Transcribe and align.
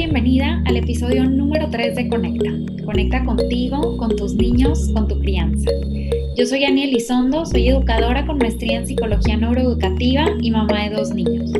bienvenida 0.00 0.62
al 0.64 0.78
episodio 0.78 1.28
número 1.28 1.68
3 1.68 1.94
de 1.94 2.08
Conecta. 2.08 2.50
Conecta 2.86 3.22
contigo, 3.22 3.98
con 3.98 4.16
tus 4.16 4.32
niños, 4.32 4.90
con 4.94 5.06
tu 5.06 5.20
crianza. 5.20 5.70
Yo 6.38 6.46
soy 6.46 6.64
Ani 6.64 6.84
Elizondo, 6.84 7.44
soy 7.44 7.68
educadora 7.68 8.24
con 8.24 8.38
maestría 8.38 8.78
en 8.78 8.86
psicología 8.86 9.36
neuroeducativa 9.36 10.24
y 10.40 10.52
mamá 10.52 10.84
de 10.84 10.96
dos 10.96 11.12
niños. 11.12 11.52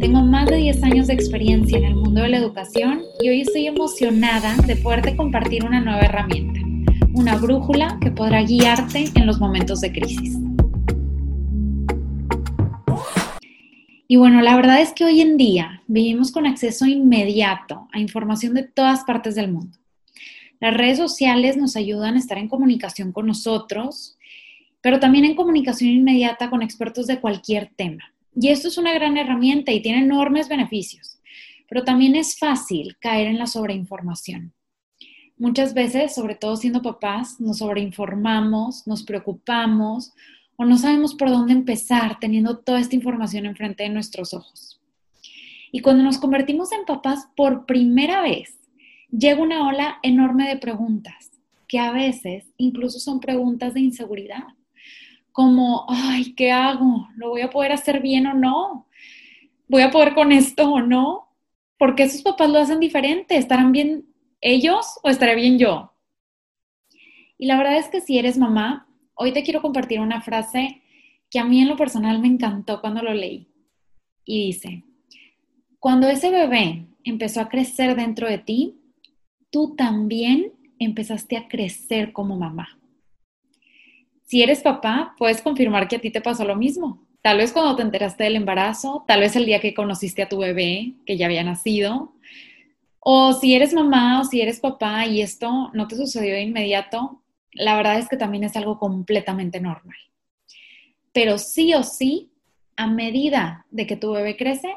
Tengo 0.00 0.22
más 0.22 0.50
de 0.50 0.56
10 0.56 0.82
años 0.82 1.06
de 1.06 1.12
experiencia 1.12 1.78
en 1.78 1.84
el 1.84 1.94
mundo 1.94 2.22
de 2.22 2.30
la 2.30 2.38
educación 2.38 3.02
y 3.22 3.28
hoy 3.28 3.42
estoy 3.42 3.68
emocionada 3.68 4.56
de 4.66 4.74
poderte 4.74 5.14
compartir 5.14 5.64
una 5.64 5.80
nueva 5.80 6.00
herramienta, 6.00 6.58
una 7.12 7.36
brújula 7.36 7.96
que 8.00 8.10
podrá 8.10 8.42
guiarte 8.42 9.04
en 9.14 9.24
los 9.24 9.38
momentos 9.38 9.80
de 9.80 9.92
crisis. 9.92 10.43
Y 14.14 14.16
bueno, 14.16 14.42
la 14.42 14.54
verdad 14.54 14.80
es 14.80 14.92
que 14.92 15.04
hoy 15.04 15.20
en 15.20 15.36
día 15.36 15.82
vivimos 15.88 16.30
con 16.30 16.46
acceso 16.46 16.86
inmediato 16.86 17.88
a 17.90 17.98
información 17.98 18.54
de 18.54 18.62
todas 18.62 19.02
partes 19.02 19.34
del 19.34 19.50
mundo. 19.50 19.76
Las 20.60 20.72
redes 20.72 20.98
sociales 20.98 21.56
nos 21.56 21.74
ayudan 21.74 22.14
a 22.14 22.20
estar 22.20 22.38
en 22.38 22.46
comunicación 22.46 23.10
con 23.10 23.26
nosotros, 23.26 24.16
pero 24.80 25.00
también 25.00 25.24
en 25.24 25.34
comunicación 25.34 25.90
inmediata 25.90 26.48
con 26.48 26.62
expertos 26.62 27.08
de 27.08 27.18
cualquier 27.18 27.72
tema. 27.74 28.04
Y 28.36 28.50
esto 28.50 28.68
es 28.68 28.78
una 28.78 28.94
gran 28.94 29.16
herramienta 29.16 29.72
y 29.72 29.82
tiene 29.82 30.04
enormes 30.04 30.48
beneficios, 30.48 31.18
pero 31.68 31.82
también 31.82 32.14
es 32.14 32.38
fácil 32.38 32.96
caer 33.00 33.26
en 33.26 33.38
la 33.40 33.48
sobreinformación. 33.48 34.52
Muchas 35.36 35.74
veces, 35.74 36.14
sobre 36.14 36.36
todo 36.36 36.56
siendo 36.56 36.82
papás, 36.82 37.40
nos 37.40 37.58
sobreinformamos, 37.58 38.86
nos 38.86 39.02
preocupamos 39.02 40.12
o 40.56 40.64
no 40.64 40.78
sabemos 40.78 41.14
por 41.14 41.30
dónde 41.30 41.52
empezar 41.52 42.18
teniendo 42.20 42.58
toda 42.58 42.80
esta 42.80 42.96
información 42.96 43.46
enfrente 43.46 43.82
de 43.82 43.90
nuestros 43.90 44.34
ojos. 44.34 44.80
Y 45.72 45.80
cuando 45.80 46.04
nos 46.04 46.18
convertimos 46.18 46.72
en 46.72 46.84
papás 46.84 47.28
por 47.34 47.66
primera 47.66 48.22
vez, 48.22 48.60
llega 49.10 49.42
una 49.42 49.66
ola 49.66 49.98
enorme 50.02 50.48
de 50.48 50.56
preguntas, 50.56 51.32
que 51.66 51.78
a 51.78 51.90
veces 51.90 52.46
incluso 52.56 53.00
son 53.00 53.20
preguntas 53.20 53.74
de 53.74 53.80
inseguridad, 53.80 54.44
como, 55.32 55.84
ay, 55.88 56.32
¿qué 56.34 56.52
hago? 56.52 57.08
¿Lo 57.16 57.30
voy 57.30 57.40
a 57.40 57.50
poder 57.50 57.72
hacer 57.72 58.00
bien 58.00 58.26
o 58.28 58.34
no? 58.34 58.86
¿Voy 59.66 59.82
a 59.82 59.90
poder 59.90 60.14
con 60.14 60.30
esto 60.30 60.70
o 60.70 60.80
no? 60.80 61.28
Porque 61.76 62.04
esos 62.04 62.22
papás 62.22 62.50
lo 62.50 62.60
hacen 62.60 62.78
diferente, 62.78 63.36
¿estarán 63.36 63.72
bien 63.72 64.06
ellos 64.40 64.86
o 65.02 65.08
estaré 65.08 65.34
bien 65.34 65.58
yo? 65.58 65.92
Y 67.36 67.46
la 67.46 67.56
verdad 67.56 67.78
es 67.78 67.88
que 67.88 68.00
si 68.00 68.16
eres 68.16 68.38
mamá, 68.38 68.86
Hoy 69.16 69.32
te 69.32 69.42
quiero 69.42 69.62
compartir 69.62 70.00
una 70.00 70.20
frase 70.20 70.82
que 71.30 71.38
a 71.38 71.44
mí 71.44 71.60
en 71.60 71.68
lo 71.68 71.76
personal 71.76 72.18
me 72.20 72.28
encantó 72.28 72.80
cuando 72.80 73.02
lo 73.02 73.14
leí. 73.14 73.46
Y 74.24 74.46
dice, 74.46 74.82
cuando 75.78 76.08
ese 76.08 76.30
bebé 76.30 76.86
empezó 77.04 77.40
a 77.40 77.48
crecer 77.48 77.94
dentro 77.94 78.28
de 78.28 78.38
ti, 78.38 78.80
tú 79.50 79.76
también 79.76 80.52
empezaste 80.78 81.36
a 81.36 81.46
crecer 81.46 82.12
como 82.12 82.36
mamá. 82.36 82.78
Si 84.24 84.42
eres 84.42 84.62
papá, 84.62 85.14
puedes 85.18 85.42
confirmar 85.42 85.86
que 85.86 85.96
a 85.96 86.00
ti 86.00 86.10
te 86.10 86.20
pasó 86.20 86.44
lo 86.44 86.56
mismo. 86.56 87.06
Tal 87.22 87.38
vez 87.38 87.52
cuando 87.52 87.76
te 87.76 87.82
enteraste 87.82 88.24
del 88.24 88.36
embarazo, 88.36 89.04
tal 89.06 89.20
vez 89.20 89.36
el 89.36 89.46
día 89.46 89.60
que 89.60 89.74
conociste 89.74 90.22
a 90.22 90.28
tu 90.28 90.38
bebé, 90.38 90.94
que 91.06 91.16
ya 91.16 91.26
había 91.26 91.44
nacido. 91.44 92.14
O 92.98 93.32
si 93.32 93.54
eres 93.54 93.72
mamá 93.74 94.20
o 94.20 94.24
si 94.24 94.40
eres 94.40 94.60
papá 94.60 95.06
y 95.06 95.20
esto 95.20 95.70
no 95.72 95.86
te 95.86 95.96
sucedió 95.96 96.34
de 96.34 96.42
inmediato, 96.42 97.22
la 97.54 97.76
verdad 97.76 97.98
es 97.98 98.08
que 98.08 98.16
también 98.16 98.44
es 98.44 98.56
algo 98.56 98.78
completamente 98.78 99.60
normal. 99.60 99.96
Pero 101.12 101.38
sí 101.38 101.74
o 101.74 101.82
sí, 101.82 102.30
a 102.76 102.86
medida 102.86 103.66
de 103.70 103.86
que 103.86 103.96
tu 103.96 104.12
bebé 104.12 104.36
crece, 104.36 104.74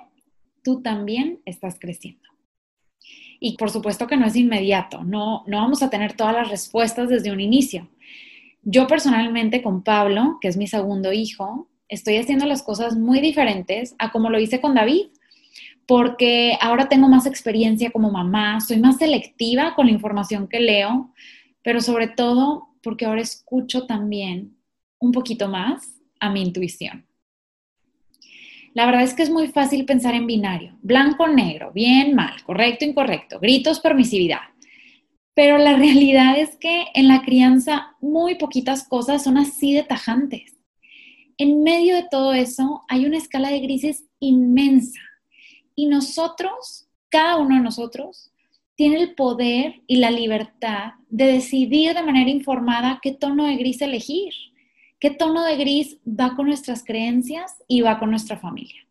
tú 0.64 0.82
también 0.82 1.40
estás 1.46 1.78
creciendo. 1.80 2.28
Y 3.40 3.58
por 3.58 3.70
supuesto 3.70 4.08
que 4.08 4.18
no 4.18 4.26
es 4.26 4.36
inmediato, 4.36 5.04
no, 5.04 5.44
no 5.48 5.58
vamos 5.58 5.84
a 5.84 5.90
tener 5.90 6.14
todas 6.14 6.34
las 6.34 6.50
respuestas 6.50 7.10
desde 7.10 7.32
un 7.32 7.40
inicio. 7.40 7.90
Yo 8.64 8.88
personalmente 8.88 9.62
con 9.62 9.84
Pablo, 9.84 10.38
que 10.42 10.48
es 10.48 10.58
mi 10.58 10.68
segundo 10.68 11.14
hijo, 11.14 11.70
estoy 11.88 12.18
haciendo 12.18 12.46
las 12.46 12.64
cosas 12.64 12.98
muy 12.98 13.22
diferentes 13.22 13.96
a 14.00 14.12
como 14.12 14.30
lo 14.30 14.40
hice 14.40 14.60
con 14.60 14.76
David, 14.76 15.08
porque 15.86 16.58
ahora 16.60 16.90
tengo 16.90 17.08
más 17.08 17.26
experiencia 17.26 17.92
como 17.92 18.12
mamá, 18.12 18.60
soy 18.60 18.78
más 18.78 18.98
selectiva 18.98 19.74
con 19.74 19.86
la 19.86 19.94
información 19.94 20.48
que 20.48 20.60
leo, 20.60 21.14
pero 21.68 21.82
sobre 21.82 22.08
todo 22.08 22.70
porque 22.82 23.06
ahora 23.06 23.20
escucho 23.20 23.86
también 23.86 24.56
un 25.02 25.12
poquito 25.12 25.50
más 25.50 26.00
a 26.18 26.30
mi 26.30 26.42
intuición. 26.42 27.06
La 28.74 28.86
verdad 28.86 29.04
es 29.04 29.14
que 29.14 29.24
es 29.24 29.30
muy 29.30 29.50
fácil 29.50 29.84
pensar 29.84 30.16
en 30.16 30.28
binario, 30.28 30.78
blanco, 30.82 31.28
negro, 31.28 31.74
bien, 31.74 32.16
mal, 32.16 32.42
correcto, 32.46 32.86
incorrecto, 32.86 33.42
gritos, 33.42 33.82
permisividad. 33.82 34.44
Pero 35.34 35.58
la 35.58 35.76
realidad 35.78 36.40
es 36.40 36.56
que 36.56 36.86
en 36.94 37.10
la 37.10 37.22
crianza 37.22 37.98
muy 38.00 38.36
poquitas 38.36 38.88
cosas 38.88 39.26
son 39.26 39.38
así 39.38 39.74
de 39.74 39.84
tajantes. 39.84 40.56
En 41.38 41.64
medio 41.64 41.96
de 41.96 42.08
todo 42.10 42.34
eso 42.34 42.86
hay 42.88 43.06
una 43.06 43.18
escala 43.18 43.50
de 43.50 43.60
grises 43.60 44.06
inmensa. 44.22 45.02
Y 45.76 45.88
nosotros, 45.88 46.88
cada 47.10 47.36
uno 47.36 47.56
de 47.58 47.62
nosotros, 47.62 48.32
tiene 48.78 48.98
el 48.98 49.16
poder 49.16 49.82
y 49.88 49.98
la 49.98 50.12
libertad 50.12 50.94
de 51.10 51.26
decidir 51.26 51.96
de 51.96 52.04
manera 52.04 52.30
informada 52.30 53.00
qué 53.02 53.12
tono 53.12 53.46
de 53.46 53.58
gris 53.58 53.82
elegir, 53.82 54.34
qué 55.00 55.10
tono 55.10 55.44
de 55.44 55.58
gris 55.58 55.98
va 56.08 56.36
con 56.36 56.46
nuestras 56.46 56.86
creencias 56.86 57.64
y 57.68 57.82
va 57.82 58.00
con 58.00 58.12
nuestra 58.12 58.38
familia. 58.38 58.88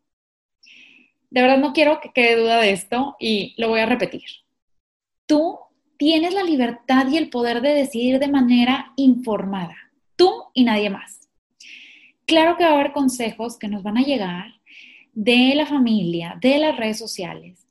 De 1.29 1.41
verdad 1.41 1.57
no 1.57 1.71
quiero 1.71 2.01
que 2.01 2.11
quede 2.11 2.41
duda 2.41 2.61
de 2.61 2.71
esto 2.71 3.15
y 3.17 3.55
lo 3.57 3.69
voy 3.69 3.79
a 3.79 3.85
repetir. 3.85 4.25
Tú 5.25 5.57
tienes 5.97 6.33
la 6.33 6.43
libertad 6.43 7.07
y 7.09 7.17
el 7.17 7.29
poder 7.29 7.61
de 7.61 7.73
decidir 7.73 8.19
de 8.19 8.27
manera 8.27 8.91
informada, 8.97 9.75
tú 10.17 10.31
y 10.53 10.65
nadie 10.65 10.89
más. 10.89 11.29
Claro 12.25 12.57
que 12.57 12.65
va 12.65 12.71
a 12.71 12.73
haber 12.73 12.91
consejos 12.91 13.57
que 13.57 13.69
nos 13.69 13.83
van 13.83 13.97
a 13.97 14.03
llegar 14.03 14.47
de 15.13 15.53
la 15.55 15.65
familia, 15.65 16.37
de 16.41 16.59
las 16.59 16.75
redes 16.75 16.99
sociales. 16.99 17.65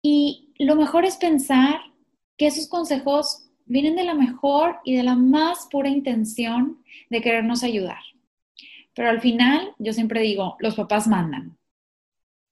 Y 0.00 0.43
lo 0.58 0.76
mejor 0.76 1.04
es 1.04 1.16
pensar 1.16 1.80
que 2.36 2.46
esos 2.46 2.68
consejos 2.68 3.48
vienen 3.66 3.96
de 3.96 4.04
la 4.04 4.14
mejor 4.14 4.78
y 4.84 4.94
de 4.96 5.02
la 5.02 5.14
más 5.14 5.68
pura 5.70 5.88
intención 5.88 6.82
de 7.10 7.20
querernos 7.20 7.62
ayudar. 7.62 7.98
Pero 8.94 9.10
al 9.10 9.20
final, 9.20 9.72
yo 9.78 9.92
siempre 9.92 10.20
digo, 10.20 10.56
los 10.60 10.74
papás 10.74 11.08
mandan. 11.08 11.56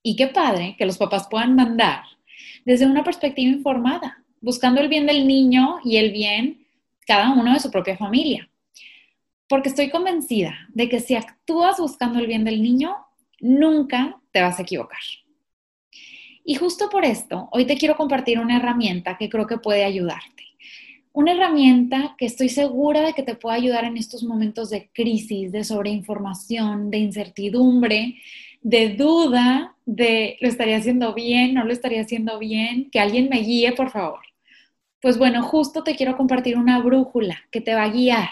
Y 0.02 0.16
qué 0.16 0.26
padre 0.26 0.74
que 0.76 0.86
los 0.86 0.98
papás 0.98 1.28
puedan 1.30 1.54
mandar 1.54 2.02
desde 2.64 2.86
una 2.86 3.04
perspectiva 3.04 3.50
informada, 3.50 4.24
buscando 4.40 4.80
el 4.80 4.88
bien 4.88 5.06
del 5.06 5.26
niño 5.26 5.78
y 5.84 5.96
el 5.96 6.10
bien 6.10 6.66
cada 7.06 7.32
uno 7.32 7.52
de 7.52 7.60
su 7.60 7.70
propia 7.70 7.96
familia. 7.96 8.48
Porque 9.48 9.68
estoy 9.68 9.90
convencida 9.90 10.54
de 10.70 10.88
que 10.88 11.00
si 11.00 11.14
actúas 11.14 11.78
buscando 11.78 12.18
el 12.18 12.26
bien 12.26 12.44
del 12.44 12.62
niño, 12.62 12.96
nunca 13.40 14.20
te 14.32 14.40
vas 14.40 14.58
a 14.58 14.62
equivocar. 14.62 15.00
Y 16.44 16.54
justo 16.56 16.88
por 16.90 17.04
esto, 17.04 17.48
hoy 17.52 17.66
te 17.66 17.76
quiero 17.76 17.96
compartir 17.96 18.38
una 18.38 18.56
herramienta 18.56 19.16
que 19.16 19.28
creo 19.28 19.46
que 19.46 19.58
puede 19.58 19.84
ayudarte. 19.84 20.42
Una 21.12 21.32
herramienta 21.32 22.14
que 22.18 22.26
estoy 22.26 22.48
segura 22.48 23.02
de 23.02 23.12
que 23.12 23.22
te 23.22 23.34
puede 23.34 23.56
ayudar 23.56 23.84
en 23.84 23.96
estos 23.96 24.24
momentos 24.24 24.70
de 24.70 24.88
crisis, 24.92 25.52
de 25.52 25.62
sobreinformación, 25.62 26.90
de 26.90 26.98
incertidumbre, 26.98 28.16
de 28.62 28.94
duda, 28.94 29.76
de 29.84 30.38
lo 30.40 30.48
estaría 30.48 30.78
haciendo 30.78 31.12
bien, 31.14 31.54
no 31.54 31.64
lo 31.64 31.72
estaría 31.72 32.00
haciendo 32.00 32.38
bien, 32.38 32.90
que 32.90 32.98
alguien 32.98 33.28
me 33.28 33.40
guíe, 33.40 33.72
por 33.72 33.90
favor. 33.90 34.20
Pues 35.00 35.18
bueno, 35.18 35.42
justo 35.42 35.84
te 35.84 35.96
quiero 35.96 36.16
compartir 36.16 36.56
una 36.56 36.80
brújula 36.80 37.38
que 37.50 37.60
te 37.60 37.74
va 37.74 37.84
a 37.84 37.90
guiar. 37.90 38.30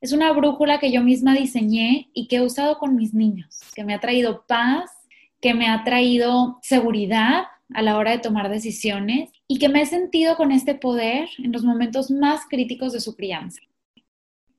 Es 0.00 0.12
una 0.12 0.32
brújula 0.32 0.78
que 0.80 0.92
yo 0.92 1.02
misma 1.02 1.34
diseñé 1.34 2.08
y 2.12 2.26
que 2.26 2.36
he 2.36 2.40
usado 2.42 2.78
con 2.78 2.94
mis 2.94 3.14
niños, 3.14 3.60
que 3.74 3.84
me 3.84 3.94
ha 3.94 4.00
traído 4.00 4.44
paz, 4.46 4.90
que 5.42 5.52
me 5.52 5.68
ha 5.68 5.84
traído 5.84 6.58
seguridad 6.62 7.42
a 7.74 7.82
la 7.82 7.98
hora 7.98 8.12
de 8.12 8.18
tomar 8.18 8.48
decisiones 8.48 9.30
y 9.48 9.58
que 9.58 9.68
me 9.68 9.82
he 9.82 9.86
sentido 9.86 10.36
con 10.36 10.52
este 10.52 10.74
poder 10.74 11.28
en 11.38 11.52
los 11.52 11.64
momentos 11.64 12.10
más 12.10 12.46
críticos 12.48 12.92
de 12.92 13.00
su 13.00 13.16
crianza. 13.16 13.60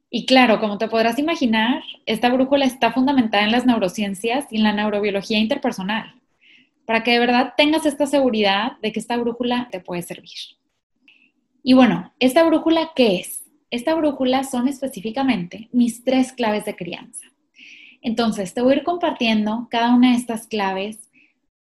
Y 0.09 0.25
claro, 0.25 0.59
como 0.59 0.77
te 0.77 0.89
podrás 0.89 1.17
imaginar, 1.17 1.81
esta 2.05 2.29
brújula 2.29 2.65
está 2.65 2.91
fundamentada 2.91 3.45
en 3.45 3.51
las 3.51 3.65
neurociencias 3.65 4.45
y 4.51 4.57
en 4.57 4.63
la 4.63 4.73
neurobiología 4.73 5.39
interpersonal, 5.39 6.13
para 6.85 7.01
que 7.01 7.11
de 7.11 7.19
verdad 7.19 7.53
tengas 7.55 7.85
esta 7.85 8.05
seguridad 8.05 8.73
de 8.81 8.91
que 8.91 8.99
esta 8.99 9.17
brújula 9.17 9.69
te 9.71 9.79
puede 9.79 10.01
servir. 10.01 10.37
Y 11.63 11.73
bueno, 11.73 12.13
¿esta 12.19 12.43
brújula 12.43 12.91
qué 12.93 13.15
es? 13.15 13.45
Esta 13.71 13.95
brújula 13.95 14.43
son 14.43 14.67
específicamente 14.67 15.69
mis 15.71 16.03
tres 16.03 16.33
claves 16.33 16.65
de 16.65 16.75
crianza. 16.75 17.32
Entonces, 18.03 18.53
te 18.53 18.61
voy 18.61 18.73
a 18.73 18.77
ir 18.77 18.83
compartiendo 18.83 19.67
cada 19.71 19.95
una 19.95 20.11
de 20.11 20.17
estas 20.17 20.45
claves 20.45 21.09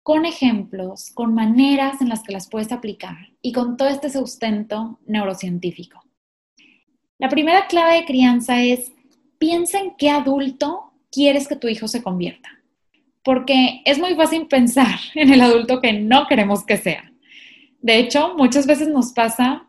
con 0.02 0.26
ejemplos, 0.26 1.12
con 1.14 1.36
maneras 1.36 2.02
en 2.02 2.10
las 2.10 2.24
que 2.24 2.32
las 2.32 2.50
puedes 2.50 2.72
aplicar 2.72 3.18
y 3.42 3.52
con 3.52 3.76
todo 3.78 3.90
este 3.90 4.10
sustento 4.10 5.00
neurocientífico. 5.06 6.02
La 7.20 7.28
primera 7.28 7.68
clave 7.68 7.96
de 7.96 8.06
crianza 8.06 8.64
es, 8.64 8.94
piensa 9.38 9.80
en 9.80 9.96
qué 9.98 10.10
adulto 10.10 10.94
quieres 11.12 11.48
que 11.48 11.58
tu 11.58 11.68
hijo 11.68 11.90
se 11.90 12.02
convierta. 12.02 12.50
Porque 13.22 13.82
es 13.84 14.00
muy 14.00 14.16
fácil 14.16 14.48
pensar 14.48 14.98
en 15.16 15.34
el 15.34 15.42
adulto 15.42 15.82
que 15.82 15.92
no 15.92 16.26
queremos 16.28 16.66
que 16.66 16.78
sea. 16.78 17.12
De 17.82 18.00
hecho, 18.00 18.34
muchas 18.38 18.66
veces 18.66 18.88
nos 18.88 19.12
pasa 19.12 19.68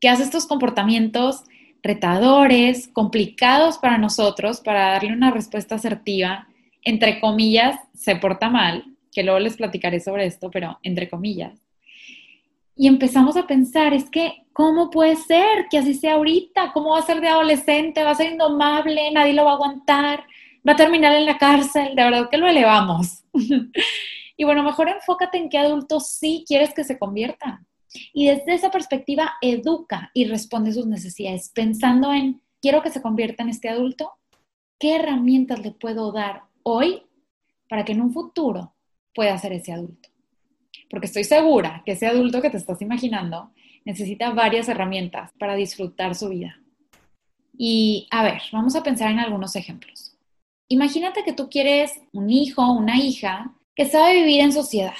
que 0.00 0.10
hace 0.10 0.22
estos 0.22 0.46
comportamientos 0.46 1.44
retadores, 1.88 2.88
complicados 2.92 3.78
para 3.78 3.96
nosotros, 3.96 4.60
para 4.60 4.90
darle 4.90 5.14
una 5.14 5.30
respuesta 5.30 5.76
asertiva, 5.76 6.46
entre 6.82 7.18
comillas, 7.18 7.80
se 7.94 8.14
porta 8.16 8.50
mal, 8.50 8.84
que 9.10 9.22
luego 9.22 9.38
les 9.38 9.56
platicaré 9.56 9.98
sobre 9.98 10.26
esto, 10.26 10.50
pero 10.50 10.78
entre 10.82 11.08
comillas. 11.08 11.58
Y 12.76 12.88
empezamos 12.88 13.38
a 13.38 13.46
pensar, 13.46 13.94
es 13.94 14.10
que, 14.10 14.44
¿cómo 14.52 14.90
puede 14.90 15.16
ser 15.16 15.66
que 15.70 15.78
así 15.78 15.94
sea 15.94 16.14
ahorita? 16.14 16.72
¿Cómo 16.74 16.90
va 16.90 16.98
a 16.98 17.06
ser 17.06 17.22
de 17.22 17.28
adolescente? 17.28 18.04
¿Va 18.04 18.10
a 18.10 18.14
ser 18.14 18.32
indomable? 18.32 19.10
¿Nadie 19.10 19.32
lo 19.32 19.46
va 19.46 19.52
a 19.52 19.54
aguantar? 19.54 20.24
¿Va 20.68 20.72
a 20.74 20.76
terminar 20.76 21.14
en 21.14 21.24
la 21.24 21.38
cárcel? 21.38 21.96
De 21.96 22.04
verdad 22.04 22.28
que 22.30 22.36
lo 22.36 22.46
elevamos. 22.46 23.24
y 24.36 24.44
bueno, 24.44 24.62
mejor 24.62 24.90
enfócate 24.90 25.38
en 25.38 25.48
qué 25.48 25.58
adulto 25.58 26.00
sí 26.00 26.44
quieres 26.46 26.74
que 26.74 26.84
se 26.84 26.98
convierta. 26.98 27.62
Y 28.12 28.26
desde 28.26 28.54
esa 28.54 28.70
perspectiva, 28.70 29.34
educa 29.40 30.10
y 30.14 30.26
responde 30.26 30.72
sus 30.72 30.86
necesidades, 30.86 31.50
pensando 31.54 32.12
en, 32.12 32.42
quiero 32.60 32.82
que 32.82 32.90
se 32.90 33.02
convierta 33.02 33.42
en 33.42 33.48
este 33.48 33.68
adulto, 33.68 34.12
¿qué 34.78 34.96
herramientas 34.96 35.60
le 35.60 35.72
puedo 35.72 36.12
dar 36.12 36.42
hoy 36.62 37.02
para 37.68 37.84
que 37.84 37.92
en 37.92 38.02
un 38.02 38.12
futuro 38.12 38.74
pueda 39.14 39.36
ser 39.38 39.52
ese 39.52 39.72
adulto? 39.72 40.08
Porque 40.90 41.06
estoy 41.06 41.24
segura 41.24 41.82
que 41.84 41.92
ese 41.92 42.06
adulto 42.06 42.40
que 42.40 42.50
te 42.50 42.56
estás 42.56 42.80
imaginando 42.82 43.50
necesita 43.84 44.30
varias 44.30 44.68
herramientas 44.68 45.32
para 45.38 45.54
disfrutar 45.54 46.14
su 46.14 46.28
vida. 46.28 46.60
Y 47.56 48.06
a 48.10 48.22
ver, 48.22 48.42
vamos 48.52 48.76
a 48.76 48.82
pensar 48.82 49.10
en 49.10 49.18
algunos 49.18 49.56
ejemplos. 49.56 50.16
Imagínate 50.68 51.24
que 51.24 51.32
tú 51.32 51.48
quieres 51.48 51.92
un 52.12 52.30
hijo 52.30 52.70
una 52.70 52.98
hija 52.98 53.54
que 53.74 53.86
sabe 53.86 54.14
vivir 54.14 54.40
en 54.40 54.52
sociedad. 54.52 54.94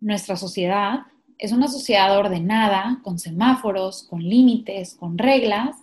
Nuestra 0.00 0.36
sociedad 0.36 1.06
es 1.38 1.52
una 1.52 1.68
sociedad 1.68 2.16
ordenada, 2.16 3.00
con 3.02 3.18
semáforos, 3.18 4.04
con 4.04 4.22
límites, 4.22 4.94
con 4.94 5.18
reglas. 5.18 5.76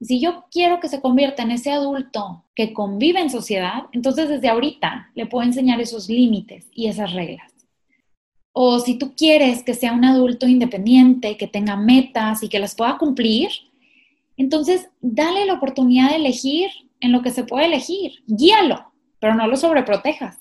Si 0.00 0.20
yo 0.20 0.44
quiero 0.50 0.80
que 0.80 0.88
se 0.88 1.00
convierta 1.00 1.42
en 1.42 1.50
ese 1.50 1.72
adulto 1.72 2.44
que 2.54 2.72
convive 2.72 3.20
en 3.20 3.30
sociedad, 3.30 3.84
entonces 3.92 4.28
desde 4.28 4.48
ahorita 4.48 5.10
le 5.14 5.26
puedo 5.26 5.46
enseñar 5.46 5.80
esos 5.80 6.08
límites 6.08 6.66
y 6.72 6.86
esas 6.86 7.12
reglas. 7.12 7.52
O 8.52 8.78
si 8.80 8.98
tú 8.98 9.14
quieres 9.16 9.62
que 9.62 9.74
sea 9.74 9.92
un 9.92 10.04
adulto 10.04 10.46
independiente, 10.46 11.36
que 11.36 11.46
tenga 11.46 11.76
metas 11.76 12.42
y 12.42 12.48
que 12.48 12.58
las 12.58 12.74
pueda 12.74 12.98
cumplir, 12.98 13.50
entonces 14.36 14.88
dale 15.00 15.46
la 15.46 15.54
oportunidad 15.54 16.10
de 16.10 16.16
elegir 16.16 16.70
en 17.00 17.12
lo 17.12 17.22
que 17.22 17.30
se 17.30 17.44
puede 17.44 17.66
elegir. 17.66 18.22
Guíalo, 18.26 18.92
pero 19.20 19.34
no 19.34 19.46
lo 19.46 19.56
sobreprotejas 19.56 20.38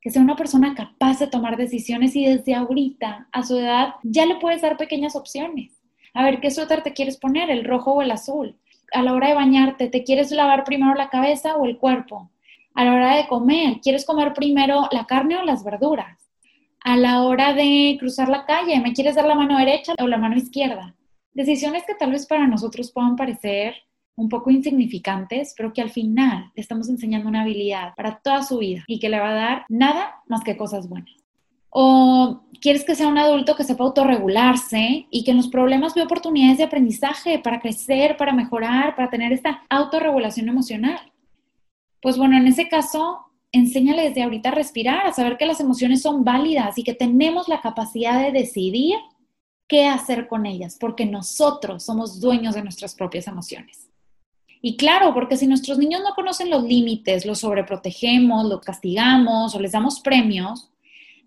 que 0.00 0.10
sea 0.10 0.22
una 0.22 0.36
persona 0.36 0.74
capaz 0.74 1.18
de 1.18 1.26
tomar 1.26 1.56
decisiones 1.56 2.14
y 2.14 2.24
desde 2.24 2.54
ahorita, 2.54 3.28
a 3.32 3.42
su 3.42 3.58
edad, 3.58 3.94
ya 4.02 4.26
le 4.26 4.36
puedes 4.36 4.62
dar 4.62 4.76
pequeñas 4.76 5.16
opciones. 5.16 5.72
A 6.14 6.22
ver, 6.24 6.40
¿qué 6.40 6.50
suéter 6.50 6.82
te 6.82 6.92
quieres 6.92 7.16
poner? 7.16 7.50
¿El 7.50 7.64
rojo 7.64 7.92
o 7.92 8.02
el 8.02 8.10
azul? 8.10 8.56
A 8.92 9.02
la 9.02 9.12
hora 9.12 9.28
de 9.28 9.34
bañarte, 9.34 9.88
¿te 9.88 10.04
quieres 10.04 10.30
lavar 10.30 10.64
primero 10.64 10.94
la 10.94 11.10
cabeza 11.10 11.56
o 11.56 11.66
el 11.66 11.78
cuerpo? 11.78 12.30
A 12.74 12.84
la 12.84 12.94
hora 12.94 13.16
de 13.16 13.26
comer, 13.26 13.80
¿quieres 13.82 14.06
comer 14.06 14.32
primero 14.34 14.88
la 14.92 15.04
carne 15.06 15.36
o 15.36 15.42
las 15.42 15.64
verduras? 15.64 16.30
A 16.80 16.96
la 16.96 17.22
hora 17.22 17.52
de 17.52 17.96
cruzar 17.98 18.28
la 18.28 18.46
calle, 18.46 18.80
¿me 18.80 18.92
quieres 18.92 19.16
dar 19.16 19.26
la 19.26 19.34
mano 19.34 19.58
derecha 19.58 19.94
o 19.98 20.06
la 20.06 20.16
mano 20.16 20.36
izquierda? 20.36 20.94
Decisiones 21.32 21.84
que 21.86 21.94
tal 21.94 22.12
vez 22.12 22.26
para 22.26 22.46
nosotros 22.46 22.92
puedan 22.92 23.16
parecer 23.16 23.74
un 24.18 24.28
poco 24.28 24.50
insignificantes, 24.50 25.54
pero 25.56 25.72
que 25.72 25.80
al 25.80 25.90
final 25.90 26.50
le 26.54 26.60
estamos 26.60 26.88
enseñando 26.88 27.28
una 27.28 27.42
habilidad 27.42 27.94
para 27.96 28.18
toda 28.18 28.42
su 28.42 28.58
vida 28.58 28.82
y 28.88 28.98
que 28.98 29.08
le 29.08 29.20
va 29.20 29.30
a 29.30 29.34
dar 29.34 29.66
nada 29.68 30.16
más 30.26 30.42
que 30.42 30.56
cosas 30.56 30.88
buenas. 30.88 31.14
O 31.70 32.42
quieres 32.60 32.84
que 32.84 32.96
sea 32.96 33.06
un 33.06 33.18
adulto 33.18 33.54
que 33.54 33.62
sepa 33.62 33.84
autorregularse 33.84 35.06
y 35.08 35.22
que 35.22 35.30
en 35.30 35.36
los 35.36 35.48
problemas 35.48 35.94
vea 35.94 36.04
oportunidades 36.04 36.58
de 36.58 36.64
aprendizaje 36.64 37.38
para 37.38 37.60
crecer, 37.60 38.16
para 38.16 38.32
mejorar, 38.32 38.96
para 38.96 39.08
tener 39.08 39.32
esta 39.32 39.62
autorregulación 39.68 40.48
emocional. 40.48 40.98
Pues 42.02 42.18
bueno, 42.18 42.36
en 42.36 42.48
ese 42.48 42.68
caso, 42.68 43.20
enséñale 43.52 44.08
desde 44.08 44.24
ahorita 44.24 44.48
a 44.48 44.52
respirar, 44.52 45.06
a 45.06 45.12
saber 45.12 45.36
que 45.36 45.46
las 45.46 45.60
emociones 45.60 46.02
son 46.02 46.24
válidas 46.24 46.76
y 46.76 46.82
que 46.82 46.94
tenemos 46.94 47.46
la 47.48 47.60
capacidad 47.60 48.20
de 48.20 48.32
decidir 48.32 48.96
qué 49.68 49.86
hacer 49.86 50.26
con 50.26 50.44
ellas, 50.44 50.76
porque 50.80 51.06
nosotros 51.06 51.84
somos 51.84 52.20
dueños 52.20 52.56
de 52.56 52.62
nuestras 52.62 52.96
propias 52.96 53.28
emociones. 53.28 53.87
Y 54.60 54.76
claro, 54.76 55.14
porque 55.14 55.36
si 55.36 55.46
nuestros 55.46 55.78
niños 55.78 56.00
no 56.02 56.14
conocen 56.14 56.50
los 56.50 56.64
límites, 56.64 57.24
los 57.24 57.40
sobreprotegemos, 57.40 58.46
los 58.46 58.60
castigamos 58.60 59.54
o 59.54 59.60
les 59.60 59.72
damos 59.72 60.00
premios, 60.00 60.70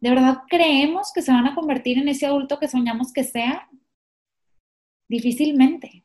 ¿de 0.01 0.09
verdad 0.09 0.39
creemos 0.49 1.11
que 1.13 1.21
se 1.21 1.31
van 1.31 1.47
a 1.47 1.55
convertir 1.55 1.97
en 1.97 2.09
ese 2.09 2.25
adulto 2.25 2.59
que 2.59 2.67
soñamos 2.67 3.13
que 3.13 3.23
sea? 3.23 3.69
Difícilmente. 5.09 6.03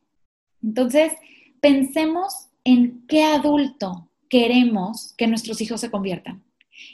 Entonces, 0.62 1.12
pensemos 1.60 2.48
en 2.64 3.06
qué 3.06 3.24
adulto 3.24 4.08
queremos 4.28 5.14
que 5.16 5.26
nuestros 5.26 5.60
hijos 5.60 5.80
se 5.80 5.90
conviertan 5.90 6.45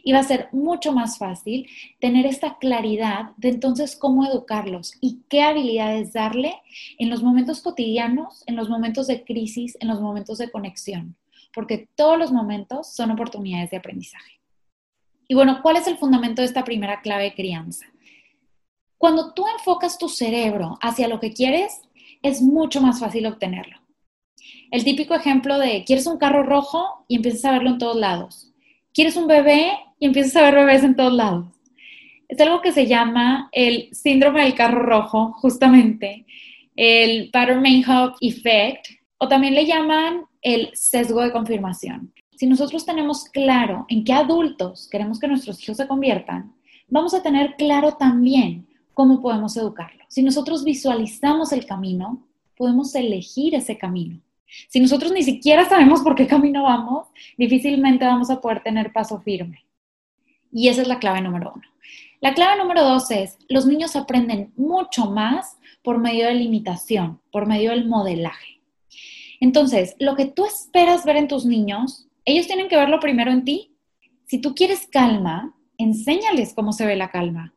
y 0.02 0.12
va 0.12 0.20
a 0.20 0.25
ser 0.25 0.49
mucho 0.52 0.93
más 0.93 1.19
fácil 1.19 1.69
tener 2.00 2.26
esta 2.26 2.58
claridad 2.58 3.32
de 3.37 3.49
entonces 3.50 3.96
cómo 3.96 4.26
educarlos 4.26 4.94
y 5.00 5.23
qué 5.29 5.43
habilidades 5.43 6.12
darle 6.12 6.55
en 6.99 7.11
los 7.11 7.23
momentos 7.23 7.62
cotidianos, 7.62 8.44
en 8.46 8.56
los 8.56 8.69
momentos 8.69 9.06
de 9.06 9.25
crisis, 9.25 9.76
en 9.81 9.88
los 9.88 10.00
momentos 10.00 10.38
de 10.38 10.50
conexión, 10.50 11.17
porque 11.55 11.88
todos 11.94 12.19
los 12.19 12.32
momentos 12.32 12.93
son 12.93 13.11
oportunidades 13.11 13.70
de 13.70 13.79
aprendizaje. 13.79 14.40
Y 15.29 15.34
bueno, 15.34 15.61
¿cuál 15.62 15.76
es 15.76 15.87
el 15.87 15.99
fundamento 15.99 16.43
de 16.43 16.49
esta 16.49 16.64
primera 16.64 17.00
clave 17.00 17.25
de 17.25 17.34
crianza? 17.34 17.87
Cuando 18.99 19.32
tú 19.34 19.44
enfocas 19.49 19.99
tu 19.99 20.08
cerebro 20.08 20.79
hacia 20.81 21.08
lo 21.08 21.19
que 21.19 21.32
quieres, 21.32 21.82
es 22.23 22.40
mucho 22.40 22.81
más 22.81 23.00
fácil 23.00 23.26
obtenerlo. 23.26 23.79
El 24.70 24.84
típico 24.84 25.14
ejemplo 25.14 25.58
de 25.58 25.84
quieres 25.84 26.06
un 26.06 26.19
carro 26.19 26.43
rojo 26.43 27.05
y 27.08 27.17
empiezas 27.17 27.44
a 27.44 27.52
verlo 27.52 27.70
en 27.70 27.79
todos 27.79 27.96
lados 27.96 28.51
quieres 28.92 29.16
un 29.16 29.26
bebé 29.26 29.72
y 29.98 30.06
empiezas 30.06 30.36
a 30.36 30.42
ver 30.42 30.54
bebés 30.54 30.84
en 30.84 30.96
todos 30.96 31.12
lados. 31.12 31.46
Es 32.28 32.40
algo 32.40 32.62
que 32.62 32.72
se 32.72 32.86
llama 32.86 33.48
el 33.52 33.88
síndrome 33.92 34.42
del 34.42 34.54
carro 34.54 34.82
rojo, 34.82 35.32
justamente, 35.34 36.24
el 36.76 37.30
pattern 37.30 37.60
Mayhawk 37.60 38.16
effect, 38.20 38.86
o 39.18 39.28
también 39.28 39.54
le 39.54 39.66
llaman 39.66 40.22
el 40.40 40.70
sesgo 40.72 41.22
de 41.22 41.30
confirmación. 41.30 42.12
Si 42.36 42.46
nosotros 42.46 42.84
tenemos 42.84 43.26
claro 43.26 43.84
en 43.88 44.02
qué 44.04 44.12
adultos 44.14 44.88
queremos 44.90 45.20
que 45.20 45.28
nuestros 45.28 45.62
hijos 45.62 45.76
se 45.76 45.86
conviertan, 45.86 46.54
vamos 46.88 47.14
a 47.14 47.22
tener 47.22 47.54
claro 47.56 47.92
también 47.92 48.66
cómo 48.94 49.20
podemos 49.20 49.56
educarlos. 49.56 50.06
Si 50.08 50.22
nosotros 50.22 50.64
visualizamos 50.64 51.52
el 51.52 51.67
camino, 51.67 52.26
podemos 52.56 52.94
elegir 52.94 53.55
ese 53.55 53.78
camino. 53.78 54.20
Si 54.68 54.80
nosotros 54.80 55.12
ni 55.12 55.22
siquiera 55.22 55.68
sabemos 55.68 56.02
por 56.02 56.14
qué 56.14 56.26
camino 56.26 56.62
vamos, 56.62 57.08
difícilmente 57.36 58.04
vamos 58.04 58.30
a 58.30 58.40
poder 58.40 58.62
tener 58.62 58.92
paso 58.92 59.20
firme. 59.20 59.64
Y 60.52 60.68
esa 60.68 60.82
es 60.82 60.88
la 60.88 60.98
clave 60.98 61.20
número 61.20 61.52
uno. 61.54 61.62
La 62.20 62.34
clave 62.34 62.58
número 62.58 62.84
dos 62.84 63.10
es, 63.10 63.36
los 63.48 63.66
niños 63.66 63.96
aprenden 63.96 64.52
mucho 64.56 65.10
más 65.10 65.56
por 65.82 65.98
medio 65.98 66.26
de 66.26 66.34
la 66.34 66.42
imitación, 66.42 67.20
por 67.32 67.46
medio 67.46 67.70
del 67.70 67.88
modelaje. 67.88 68.60
Entonces, 69.40 69.96
lo 69.98 70.14
que 70.14 70.26
tú 70.26 70.44
esperas 70.44 71.04
ver 71.04 71.16
en 71.16 71.26
tus 71.26 71.44
niños, 71.44 72.06
ellos 72.24 72.46
tienen 72.46 72.68
que 72.68 72.76
verlo 72.76 73.00
primero 73.00 73.32
en 73.32 73.44
ti. 73.44 73.74
Si 74.24 74.38
tú 74.38 74.54
quieres 74.54 74.86
calma, 74.86 75.52
enséñales 75.78 76.54
cómo 76.54 76.72
se 76.72 76.86
ve 76.86 76.94
la 76.94 77.10
calma. 77.10 77.52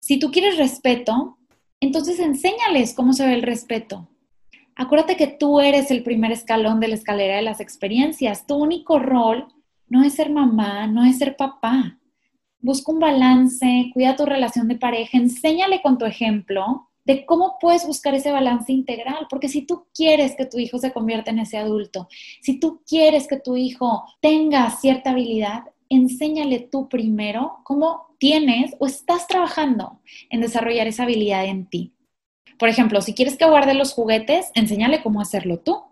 Si 0.00 0.18
tú 0.18 0.30
quieres 0.30 0.56
respeto, 0.56 1.36
entonces 1.80 2.18
enséñales 2.18 2.94
cómo 2.94 3.12
se 3.12 3.26
ve 3.26 3.34
el 3.34 3.42
respeto. 3.42 4.08
Acuérdate 4.78 5.16
que 5.16 5.26
tú 5.26 5.60
eres 5.60 5.90
el 5.90 6.02
primer 6.02 6.32
escalón 6.32 6.80
de 6.80 6.88
la 6.88 6.96
escalera 6.96 7.36
de 7.36 7.42
las 7.42 7.60
experiencias. 7.60 8.46
Tu 8.46 8.54
único 8.54 8.98
rol 8.98 9.46
no 9.88 10.04
es 10.04 10.14
ser 10.14 10.30
mamá, 10.30 10.86
no 10.86 11.02
es 11.02 11.16
ser 11.16 11.34
papá. 11.34 11.98
Busca 12.60 12.92
un 12.92 13.00
balance, 13.00 13.90
cuida 13.94 14.16
tu 14.16 14.26
relación 14.26 14.68
de 14.68 14.76
pareja, 14.76 15.16
enséñale 15.16 15.80
con 15.80 15.96
tu 15.96 16.04
ejemplo 16.04 16.90
de 17.06 17.24
cómo 17.24 17.56
puedes 17.58 17.86
buscar 17.86 18.14
ese 18.14 18.32
balance 18.32 18.70
integral, 18.70 19.26
porque 19.30 19.48
si 19.48 19.62
tú 19.62 19.86
quieres 19.94 20.34
que 20.36 20.44
tu 20.44 20.58
hijo 20.58 20.76
se 20.76 20.92
convierta 20.92 21.30
en 21.30 21.38
ese 21.38 21.56
adulto, 21.56 22.08
si 22.42 22.60
tú 22.60 22.82
quieres 22.86 23.28
que 23.28 23.38
tu 23.38 23.56
hijo 23.56 24.04
tenga 24.20 24.68
cierta 24.70 25.10
habilidad, 25.10 25.62
enséñale 25.88 26.68
tú 26.70 26.88
primero 26.88 27.60
cómo 27.62 28.08
tienes 28.18 28.74
o 28.78 28.86
estás 28.86 29.26
trabajando 29.26 30.00
en 30.28 30.40
desarrollar 30.42 30.86
esa 30.86 31.04
habilidad 31.04 31.46
en 31.46 31.66
ti. 31.66 31.95
Por 32.58 32.68
ejemplo, 32.68 33.02
si 33.02 33.14
quieres 33.14 33.36
que 33.36 33.48
guarde 33.48 33.74
los 33.74 33.92
juguetes, 33.92 34.50
enséñale 34.54 35.02
cómo 35.02 35.20
hacerlo 35.20 35.58
tú. 35.58 35.82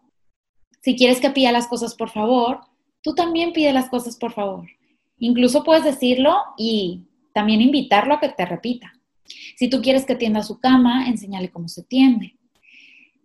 Si 0.81 0.97
quieres 0.97 1.21
que 1.21 1.31
pida 1.31 1.53
las 1.53 1.67
cosas 1.67 1.95
por 1.95 2.11
favor, 2.11 2.61
tú 3.03 3.15
también 3.15 3.53
pide 3.53 3.73
las 3.73 3.89
cosas 3.89 4.17
por 4.17 4.33
favor. 4.33 4.69
Incluso 5.19 5.65
puedes 5.65 5.85
decirlo 5.85 6.37
y 6.57 7.03
también 7.33 7.61
invitarlo 7.61 8.15
a 8.15 8.21
que 8.21 8.29
te 8.29 8.45
repita. 8.45 8.93
Si 9.57 9.69
tú 9.69 9.81
quieres 9.81 10.05
que 10.05 10.15
tienda 10.15 10.43
su 10.43 10.59
cama, 10.59 11.09
enséñale 11.09 11.51
cómo 11.51 11.69
se 11.69 11.83
tiende. 11.83 12.37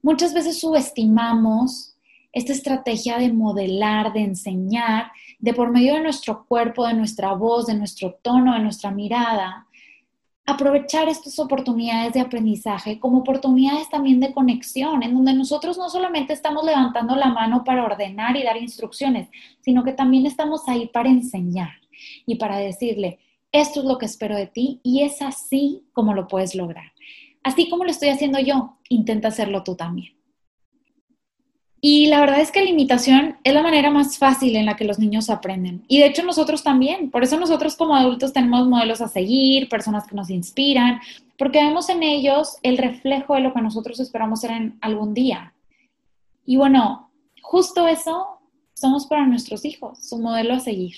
Muchas 0.02 0.34
veces 0.34 0.60
subestimamos 0.60 1.96
esta 2.32 2.54
estrategia 2.54 3.18
de 3.18 3.34
modelar, 3.34 4.14
de 4.14 4.22
enseñar, 4.22 5.12
de 5.40 5.54
por 5.54 5.72
medio 5.72 5.96
de 5.96 6.02
nuestro 6.02 6.46
cuerpo, 6.46 6.88
de 6.88 6.94
nuestra 6.94 7.34
voz, 7.34 7.66
de 7.66 7.74
nuestro 7.74 8.14
tono, 8.22 8.54
de 8.54 8.60
nuestra 8.60 8.92
mirada, 8.92 9.68
aprovechar 10.50 11.08
estas 11.08 11.38
oportunidades 11.40 12.14
de 12.14 12.22
aprendizaje 12.22 13.00
como 13.00 13.20
oportunidades 13.20 13.90
también 13.90 14.20
de 14.20 14.34
conexión, 14.34 15.04
en 15.04 15.14
donde 15.14 15.34
nosotros 15.34 15.78
no 15.78 15.90
solamente 15.90 16.34
estamos 16.34 16.66
levantando 16.66 17.16
la 17.16 17.30
mano 17.30 17.64
para 17.64 17.84
ordenar 17.84 18.36
y 18.36 18.44
dar 18.44 18.58
instrucciones, 18.58 19.30
sino 19.62 19.84
que 19.84 19.94
también 19.94 20.26
estamos 20.26 20.68
ahí 20.68 20.88
para 20.88 21.10
enseñar 21.10 21.70
y 22.26 22.36
para 22.36 22.58
decirle, 22.58 23.20
esto 23.52 23.80
es 23.80 23.86
lo 23.86 23.98
que 23.98 24.06
espero 24.06 24.36
de 24.36 24.48
ti 24.48 24.80
y 24.84 25.04
es 25.04 25.22
así 25.22 25.84
como 25.94 26.14
lo 26.14 26.28
puedes 26.28 26.56
lograr. 26.56 26.92
Así 27.44 27.70
como 27.70 27.84
lo 27.84 27.92
estoy 27.92 28.10
haciendo 28.10 28.40
yo, 28.40 28.78
intenta 28.90 29.30
hacerlo 29.30 29.64
tú 29.64 29.76
también. 29.76 30.19
Y 31.82 32.08
la 32.08 32.20
verdad 32.20 32.42
es 32.42 32.52
que 32.52 32.62
la 32.62 32.70
imitación 32.70 33.38
es 33.44 33.54
la 33.54 33.64
manera 33.64 33.90
más 33.90 34.18
fácil 34.18 34.56
en 34.56 34.66
la 34.66 34.76
que 34.76 34.84
los 34.84 35.00
niños 35.00 35.30
aprenden. 35.30 35.84
Y 35.88 36.00
de 36.00 36.08
hecho 36.08 36.24
nosotros 36.24 36.64
también. 36.64 37.10
Por 37.10 37.24
eso 37.24 37.40
nosotros 37.40 37.76
como 37.76 37.96
adultos 37.96 38.34
tenemos 38.34 38.68
modelos 38.68 39.00
a 39.02 39.08
seguir, 39.08 39.70
personas 39.70 40.06
que 40.06 40.16
nos 40.16 40.30
inspiran, 40.30 41.00
porque 41.38 41.64
vemos 41.64 41.90
en 41.90 42.04
ellos 42.04 42.58
el 42.64 42.78
reflejo 42.78 43.36
de 43.36 43.42
lo 43.42 43.54
que 43.54 43.62
nosotros 43.62 44.00
esperamos 44.00 44.42
ser 44.42 44.52
en 44.52 44.78
algún 44.82 45.14
día. 45.14 45.54
Y 46.46 46.58
bueno, 46.58 47.12
justo 47.42 47.88
eso 47.88 48.40
somos 48.74 49.06
para 49.08 49.26
nuestros 49.26 49.64
hijos, 49.64 50.00
su 50.00 50.20
modelo 50.20 50.56
a 50.56 50.60
seguir. 50.60 50.96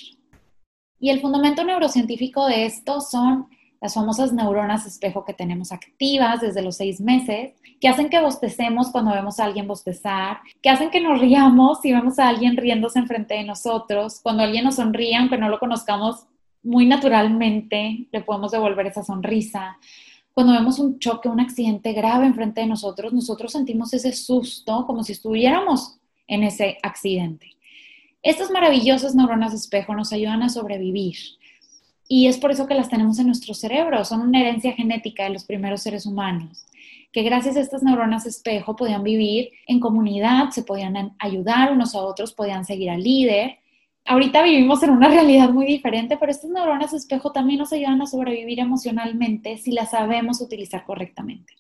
Y 1.00 1.10
el 1.10 1.22
fundamento 1.22 1.64
neurocientífico 1.64 2.48
de 2.48 2.66
esto 2.66 3.02
son 3.02 3.48
las 3.82 3.96
famosas 3.96 4.32
neuronas 4.32 4.86
espejo 4.86 5.26
que 5.26 5.34
tenemos 5.34 5.72
activas 5.72 6.40
desde 6.40 6.62
los 6.62 6.78
seis 6.78 7.02
meses, 7.02 7.54
que 7.80 7.88
hacen 7.88 8.10
que 8.10 8.22
bostecemos 8.22 8.90
cuando 8.92 9.12
vemos 9.12 9.40
a 9.40 9.46
alguien 9.46 9.68
bostezar, 9.68 10.38
que 10.62 10.70
hacen 10.70 10.92
que 10.92 11.02
nos 11.02 11.20
riamos 11.20 11.82
si 11.82 11.92
vemos 11.92 12.20
a 12.20 12.30
alguien 12.30 12.56
riéndose 12.56 13.00
enfrente 13.00 13.34
de 13.34 13.44
nosotros, 13.44 14.20
cuando 14.22 14.44
alguien 14.44 14.66
nos 14.66 14.76
sonríe, 14.76 15.16
aunque 15.18 15.40
no 15.40 15.50
lo 15.50 15.58
conozcamos 15.58 16.28
muy 16.62 16.86
naturalmente, 16.86 18.08
le 18.12 18.22
podemos 18.22 18.52
devolver 18.52 18.86
esa 18.86 19.04
sonrisa. 19.04 19.80
Cuando 20.34 20.54
vemos 20.54 20.78
un 20.78 21.00
choque, 21.00 21.28
un 21.28 21.40
accidente 21.40 21.92
grave 21.94 22.28
enfrente 22.28 22.62
de 22.62 22.68
nosotros, 22.68 23.12
nosotros 23.12 23.52
sentimos 23.52 23.94
ese 23.94 24.14
susto 24.14 24.86
como 24.86 25.04
si 25.04 25.14
estuviéramos 25.14 25.98
en 26.28 26.44
ese 26.44 26.78
accidente. 26.84 27.48
Estas 28.22 28.52
maravillosas 28.52 29.16
neuronas 29.16 29.56
espejo 29.56 29.96
nos 29.96 30.14
ayudan 30.14 30.44
a 30.44 30.50
sobrevivir, 30.50 31.18
y 32.14 32.28
es 32.28 32.38
por 32.38 32.52
eso 32.52 32.68
que 32.68 32.74
las 32.74 32.90
tenemos 32.90 33.20
en 33.20 33.28
nuestro 33.28 33.54
cerebro, 33.54 34.04
son 34.04 34.20
una 34.20 34.42
herencia 34.42 34.74
genética 34.74 35.24
de 35.24 35.30
los 35.30 35.46
primeros 35.46 35.82
seres 35.82 36.06
humanos, 36.06 36.66
que 37.14 37.24
gracias 37.24 37.56
a 37.56 37.62
estas 37.62 37.84
neuronas 37.84 38.26
espejo 38.26 38.76
podían 38.76 39.02
vivir 39.02 39.52
en 39.66 39.80
comunidad, 39.80 40.50
se 40.50 40.64
podían 40.64 41.16
ayudar 41.20 41.72
unos 41.72 41.96
a 41.96 42.00
otros, 42.00 42.34
podían 42.34 42.66
seguir 42.66 42.90
al 42.90 43.02
líder. 43.02 43.60
Ahorita 44.04 44.44
vivimos 44.44 44.84
en 44.84 44.90
una 44.90 45.08
realidad 45.08 45.52
muy 45.52 45.66
diferente, 45.66 46.18
pero 46.18 46.34
estas 46.34 46.52
neuronas 46.52 46.92
espejo 46.92 47.32
también 47.32 47.60
nos 47.60 47.72
ayudan 47.72 48.02
a 48.02 48.08
sobrevivir 48.08 48.60
emocionalmente 48.60 49.58
si 49.58 49.72
las 49.72 49.92
sabemos 49.92 50.42
utilizar 50.42 50.84
correctamente. 50.84 51.54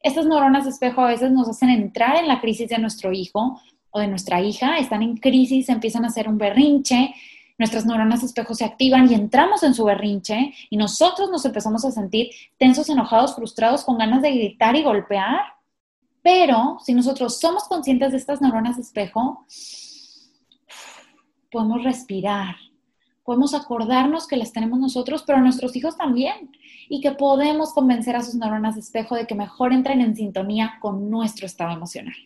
Estas 0.00 0.24
neuronas 0.24 0.66
espejo 0.66 1.02
a 1.02 1.08
veces 1.08 1.30
nos 1.30 1.46
hacen 1.46 1.68
entrar 1.68 2.16
en 2.16 2.26
la 2.26 2.40
crisis 2.40 2.70
de 2.70 2.78
nuestro 2.78 3.12
hijo 3.12 3.60
o 3.90 4.00
de 4.00 4.08
nuestra 4.08 4.40
hija, 4.40 4.78
están 4.78 5.02
en 5.02 5.18
crisis, 5.18 5.68
empiezan 5.68 6.04
a 6.04 6.08
hacer 6.08 6.26
un 6.26 6.38
berrinche, 6.38 7.14
nuestras 7.56 7.86
neuronas 7.86 8.22
espejo 8.22 8.54
se 8.54 8.64
activan 8.64 9.10
y 9.10 9.14
entramos 9.14 9.62
en 9.62 9.74
su 9.74 9.84
berrinche 9.84 10.52
y 10.70 10.76
nosotros 10.76 11.30
nos 11.30 11.44
empezamos 11.44 11.84
a 11.84 11.92
sentir 11.92 12.30
tensos, 12.58 12.88
enojados, 12.88 13.36
frustrados, 13.36 13.84
con 13.84 13.98
ganas 13.98 14.22
de 14.22 14.32
gritar 14.32 14.74
y 14.76 14.82
golpear. 14.82 15.40
Pero 16.22 16.78
si 16.84 16.94
nosotros 16.94 17.38
somos 17.38 17.64
conscientes 17.64 18.10
de 18.10 18.16
estas 18.16 18.40
neuronas 18.40 18.78
espejo, 18.78 19.46
podemos 21.50 21.84
respirar, 21.84 22.56
podemos 23.22 23.54
acordarnos 23.54 24.26
que 24.26 24.36
las 24.36 24.52
tenemos 24.52 24.80
nosotros, 24.80 25.22
pero 25.24 25.40
nuestros 25.40 25.76
hijos 25.76 25.96
también, 25.96 26.50
y 26.88 27.00
que 27.00 27.12
podemos 27.12 27.72
convencer 27.72 28.16
a 28.16 28.22
sus 28.22 28.34
neuronas 28.34 28.76
espejo 28.76 29.14
de 29.14 29.26
que 29.26 29.34
mejor 29.34 29.72
entren 29.72 30.00
en 30.00 30.16
sintonía 30.16 30.78
con 30.80 31.08
nuestro 31.08 31.46
estado 31.46 31.72
emocional. 31.72 32.16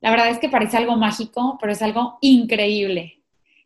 La 0.00 0.10
verdad 0.10 0.28
es 0.28 0.38
que 0.38 0.48
parece 0.48 0.76
algo 0.76 0.96
mágico, 0.96 1.58
pero 1.60 1.72
es 1.72 1.82
algo 1.82 2.18
increíble 2.20 3.19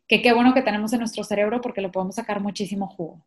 que 0.07 0.21
qué 0.21 0.33
bueno 0.33 0.53
que 0.53 0.61
tenemos 0.61 0.93
en 0.93 0.99
nuestro 0.99 1.23
cerebro 1.23 1.61
porque 1.61 1.81
le 1.81 1.89
podemos 1.89 2.15
sacar 2.15 2.41
muchísimo 2.41 2.87
jugo. 2.87 3.23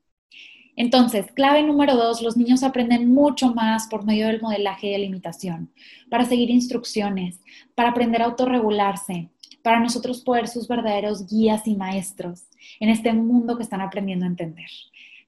Entonces, 0.77 1.27
clave 1.33 1.65
número 1.65 1.97
dos, 1.97 2.23
los 2.23 2.37
niños 2.37 2.63
aprenden 2.63 3.13
mucho 3.13 3.53
más 3.53 3.89
por 3.89 4.05
medio 4.05 4.29
del 4.29 4.41
modelaje 4.41 4.87
y 4.87 4.93
de 4.93 4.99
la 4.99 5.67
para 6.09 6.25
seguir 6.25 6.51
instrucciones, 6.51 7.41
para 7.75 7.89
aprender 7.89 8.23
a 8.23 8.27
autorregularse, 8.27 9.29
para 9.63 9.81
nosotros 9.81 10.23
poder 10.23 10.47
sus 10.47 10.69
verdaderos 10.69 11.27
guías 11.27 11.67
y 11.67 11.75
maestros 11.75 12.45
en 12.79 12.91
este 12.91 13.13
mundo 13.13 13.57
que 13.57 13.65
están 13.65 13.81
aprendiendo 13.81 14.25
a 14.25 14.29
entender, 14.29 14.71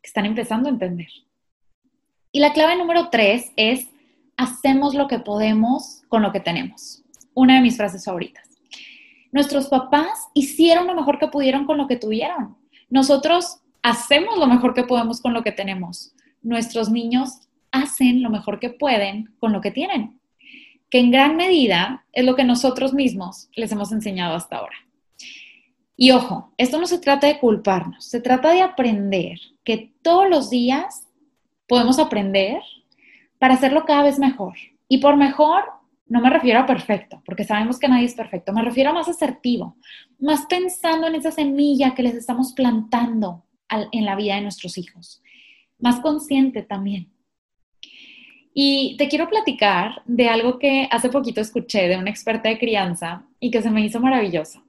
que 0.01 0.07
están 0.07 0.25
empezando 0.25 0.69
a 0.69 0.73
entender. 0.73 1.09
Y 2.31 2.39
la 2.39 2.53
clave 2.53 2.77
número 2.77 3.09
tres 3.11 3.51
es, 3.57 3.89
hacemos 4.37 4.95
lo 4.95 5.09
que 5.09 5.19
podemos 5.19 6.03
con 6.09 6.23
lo 6.23 6.31
que 6.31 6.39
tenemos. 6.39 7.03
Una 7.35 7.57
de 7.57 7.61
mis 7.61 7.77
frases 7.77 8.05
favoritas. 8.05 8.50
Nuestros 9.33 9.69
papás 9.69 10.29
hicieron 10.35 10.87
lo 10.87 10.95
mejor 10.95 11.19
que 11.19 11.29
pudieron 11.29 11.67
con 11.67 11.79
lo 11.79 11.87
que 11.87 11.97
tuvieron. 11.97 12.57
Nosotros 12.89 13.61
hacemos 13.83 14.39
lo 14.39 14.47
mejor 14.47 14.75
que 14.75 14.85
podemos 14.85 15.21
con 15.21 15.33
lo 15.33 15.43
que 15.43 15.53
tenemos. 15.53 16.15
Nuestros 16.43 16.91
niños 16.91 17.41
hacen 17.71 18.23
lo 18.23 18.31
mejor 18.31 18.59
que 18.59 18.71
pueden 18.71 19.35
con 19.39 19.53
lo 19.53 19.61
que 19.61 19.71
tienen, 19.71 20.19
que 20.91 20.99
en 20.99 21.11
gran 21.11 21.37
medida 21.37 22.05
es 22.13 22.25
lo 22.25 22.35
que 22.35 22.45
nosotros 22.45 22.93
mismos 22.93 23.49
les 23.55 23.71
hemos 23.73 23.93
enseñado 23.93 24.35
hasta 24.35 24.57
ahora. 24.57 24.77
Y 25.97 26.13
ojo, 26.13 26.53
esto 26.57 26.81
no 26.81 26.87
se 26.87 26.99
trata 26.99 27.27
de 27.27 27.39
culparnos, 27.39 28.05
se 28.05 28.21
trata 28.21 28.53
de 28.53 28.63
aprender 28.63 29.39
que 29.65 29.93
todos 30.03 30.29
los 30.29 30.51
días 30.51 31.07
podemos 31.69 31.99
aprender 31.99 32.63
para 33.39 33.55
hacerlo 33.55 33.85
cada 33.85 34.03
vez 34.03 34.19
mejor. 34.19 34.55
Y 34.89 34.99
por 34.99 35.17
mejor 35.17 35.65
no 36.11 36.21
me 36.21 36.29
refiero 36.29 36.59
a 36.59 36.67
perfecto, 36.67 37.23
porque 37.25 37.45
sabemos 37.45 37.79
que 37.79 37.87
nadie 37.87 38.05
es 38.05 38.15
perfecto, 38.15 38.53
me 38.53 38.63
refiero 38.63 38.91
a 38.91 38.93
más 38.93 39.09
asertivo, 39.09 39.77
más 40.19 40.45
pensando 40.47 41.07
en 41.07 41.15
esa 41.15 41.31
semilla 41.31 41.95
que 41.95 42.03
les 42.03 42.15
estamos 42.15 42.53
plantando 42.53 43.45
en 43.93 44.05
la 44.05 44.17
vida 44.17 44.35
de 44.35 44.41
nuestros 44.41 44.77
hijos, 44.77 45.23
más 45.79 46.01
consciente 46.01 46.63
también. 46.63 47.13
Y 48.53 48.97
te 48.99 49.09
quiero 49.09 49.29
platicar 49.29 50.03
de 50.05 50.29
algo 50.29 50.59
que 50.59 50.89
hace 50.91 51.11
poquito 51.11 51.41
escuché 51.41 51.87
de 51.87 51.97
una 51.97 52.11
experta 52.11 52.49
de 52.49 52.59
crianza 52.59 53.25
y 53.39 53.53
que 53.53 53.63
se 53.63 53.71
me 53.71 53.81
hizo 53.81 54.01
maravilloso. 54.01 54.65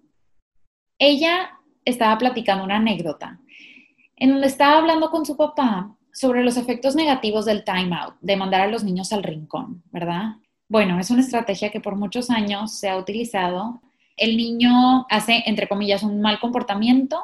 Ella 1.00 1.58
estaba 1.84 2.20
platicando 2.20 2.64
una 2.64 2.76
anécdota 2.76 3.40
en 4.16 4.30
donde 4.30 4.46
estaba 4.46 4.78
hablando 4.78 5.10
con 5.10 5.26
su 5.26 5.36
papá 5.36 5.98
sobre 6.14 6.44
los 6.44 6.56
efectos 6.56 6.96
negativos 6.96 7.46
del 7.46 7.64
time 7.64 7.96
out, 7.96 8.14
de 8.22 8.38
mandar 8.38 8.62
a 8.62 8.68
los 8.68 8.84
niños 8.84 9.12
al 9.12 9.24
rincón, 9.24 9.82
¿verdad? 9.92 10.36
Bueno, 10.72 10.98
es 11.02 11.12
una 11.12 11.20
estrategia 11.20 11.70
que 11.70 11.82
por 11.82 11.98
muchos 11.98 12.30
años 12.30 12.80
se 12.80 12.88
ha 12.88 12.96
utilizado. 12.96 13.82
El 14.16 14.38
niño 14.38 15.06
hace, 15.10 15.44
entre 15.46 15.68
comillas, 15.68 16.02
un 16.02 16.22
mal 16.22 16.40
comportamiento 16.40 17.22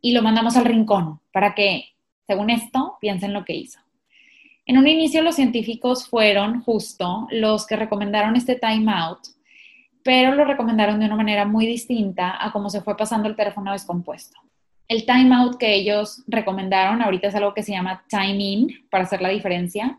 y 0.00 0.12
lo 0.12 0.22
mandamos 0.22 0.56
al 0.56 0.64
rincón 0.64 1.20
para 1.30 1.54
que, 1.54 1.84
según 2.26 2.48
esto, 2.48 2.96
piensen 2.98 3.34
lo 3.34 3.44
que 3.44 3.52
hizo. 3.52 3.78
En 4.64 4.78
un 4.78 4.88
inicio 4.88 5.20
los 5.20 5.34
científicos 5.34 6.08
fueron 6.08 6.62
justo 6.62 7.28
los 7.30 7.66
que 7.66 7.76
recomendaron 7.76 8.36
este 8.36 8.54
time 8.54 8.90
out, 8.90 9.18
pero 10.02 10.34
lo 10.34 10.46
recomendaron 10.46 10.98
de 10.98 11.04
una 11.04 11.16
manera 11.16 11.44
muy 11.44 11.66
distinta 11.66 12.42
a 12.42 12.52
cómo 12.52 12.70
se 12.70 12.80
fue 12.80 12.96
pasando 12.96 13.28
el 13.28 13.36
teléfono 13.36 13.72
descompuesto. 13.72 14.38
El 14.88 15.04
time 15.04 15.34
out 15.34 15.58
que 15.58 15.74
ellos 15.74 16.24
recomendaron 16.26 17.02
ahorita 17.02 17.28
es 17.28 17.34
algo 17.34 17.52
que 17.52 17.62
se 17.62 17.72
llama 17.72 18.02
time 18.08 18.42
in, 18.42 18.68
para 18.88 19.04
hacer 19.04 19.20
la 19.20 19.28
diferencia, 19.28 19.98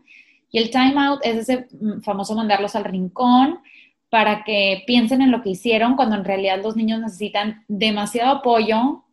y 0.50 0.58
el 0.58 0.70
time 0.70 0.94
out 0.96 1.20
es 1.22 1.36
ese 1.48 1.68
mm, 1.80 2.00
famoso 2.02 2.34
mandarlos 2.34 2.74
al 2.74 2.84
rincón 2.84 3.60
para 4.08 4.42
que 4.42 4.82
piensen 4.86 5.22
en 5.22 5.30
lo 5.30 5.42
que 5.42 5.50
hicieron 5.50 5.94
cuando 5.94 6.16
en 6.16 6.24
realidad 6.24 6.60
los 6.62 6.76
niños 6.76 7.00
necesitan 7.00 7.64
demasiado 7.68 8.38
apoyo 8.38 9.04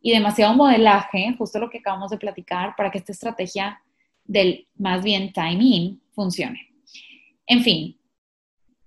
y 0.00 0.12
demasiado 0.12 0.54
modelaje, 0.54 1.34
justo 1.36 1.58
lo 1.58 1.68
que 1.68 1.78
acabamos 1.78 2.10
de 2.10 2.18
platicar, 2.18 2.76
para 2.76 2.90
que 2.90 2.98
esta 2.98 3.10
estrategia 3.10 3.82
del 4.24 4.68
más 4.76 5.02
bien 5.02 5.32
timing 5.32 6.00
funcione. 6.12 6.68
En 7.46 7.62
fin, 7.62 7.98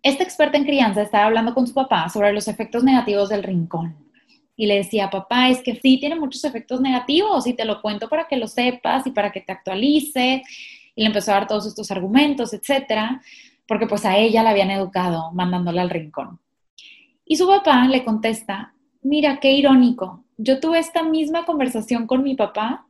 esta 0.01 0.23
experta 0.23 0.57
en 0.57 0.63
crianza 0.63 1.01
estaba 1.01 1.25
hablando 1.25 1.53
con 1.53 1.67
su 1.67 1.73
papá 1.73 2.07
sobre 2.07 2.31
los 2.31 2.47
efectos 2.47 2.83
negativos 2.83 3.27
del 3.27 3.43
rincón. 3.43 3.97
Y 4.55 4.67
le 4.67 4.75
decía, 4.75 5.09
papá, 5.09 5.49
es 5.49 5.61
que 5.61 5.75
sí 5.75 5.97
tiene 5.99 6.15
muchos 6.15 6.43
efectos 6.45 6.79
negativos 6.79 7.45
y 7.47 7.53
te 7.53 7.65
lo 7.65 7.81
cuento 7.81 8.07
para 8.07 8.27
que 8.27 8.37
lo 8.37 8.47
sepas 8.47 9.05
y 9.05 9.11
para 9.11 9.31
que 9.31 9.41
te 9.41 9.51
actualices 9.51 10.41
le 11.01 11.07
empezó 11.07 11.31
a 11.31 11.35
dar 11.35 11.47
todos 11.47 11.65
estos 11.67 11.91
argumentos, 11.91 12.53
etcétera, 12.53 13.21
porque 13.67 13.87
pues 13.87 14.05
a 14.05 14.17
ella 14.17 14.43
la 14.43 14.51
habían 14.51 14.71
educado 14.71 15.31
mandándola 15.33 15.81
al 15.81 15.89
rincón. 15.89 16.39
Y 17.25 17.37
su 17.37 17.47
papá 17.47 17.85
le 17.87 18.03
contesta, 18.03 18.73
mira, 19.01 19.39
qué 19.39 19.51
irónico, 19.51 20.23
yo 20.37 20.59
tuve 20.59 20.79
esta 20.79 21.03
misma 21.03 21.45
conversación 21.45 22.07
con 22.07 22.23
mi 22.23 22.35
papá 22.35 22.85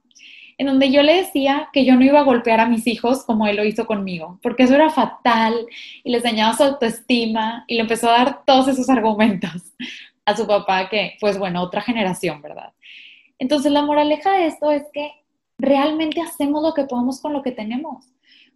en 0.57 0.67
donde 0.67 0.91
yo 0.91 1.01
le 1.01 1.15
decía 1.15 1.69
que 1.73 1.85
yo 1.85 1.95
no 1.95 2.05
iba 2.05 2.19
a 2.19 2.23
golpear 2.23 2.59
a 2.59 2.67
mis 2.67 2.85
hijos 2.85 3.25
como 3.25 3.47
él 3.47 3.55
lo 3.55 3.65
hizo 3.65 3.87
conmigo, 3.87 4.39
porque 4.43 4.63
eso 4.63 4.75
era 4.75 4.91
fatal 4.91 5.65
y 6.03 6.11
les 6.11 6.23
dañaba 6.23 6.55
su 6.55 6.63
autoestima 6.63 7.65
y 7.67 7.75
le 7.75 7.81
empezó 7.81 8.09
a 8.09 8.17
dar 8.17 8.45
todos 8.45 8.67
esos 8.67 8.87
argumentos 8.89 9.73
a 10.25 10.37
su 10.37 10.45
papá 10.45 10.87
que, 10.87 11.17
pues 11.19 11.39
bueno, 11.39 11.63
otra 11.63 11.81
generación, 11.81 12.41
¿verdad? 12.41 12.73
Entonces 13.39 13.71
la 13.71 13.81
moraleja 13.81 14.33
de 14.33 14.45
esto 14.45 14.71
es 14.71 14.83
que 14.93 15.11
realmente 15.61 16.19
hacemos 16.21 16.63
lo 16.63 16.73
que 16.73 16.85
podemos 16.85 17.21
con 17.21 17.33
lo 17.33 17.43
que 17.43 17.51
tenemos, 17.51 18.05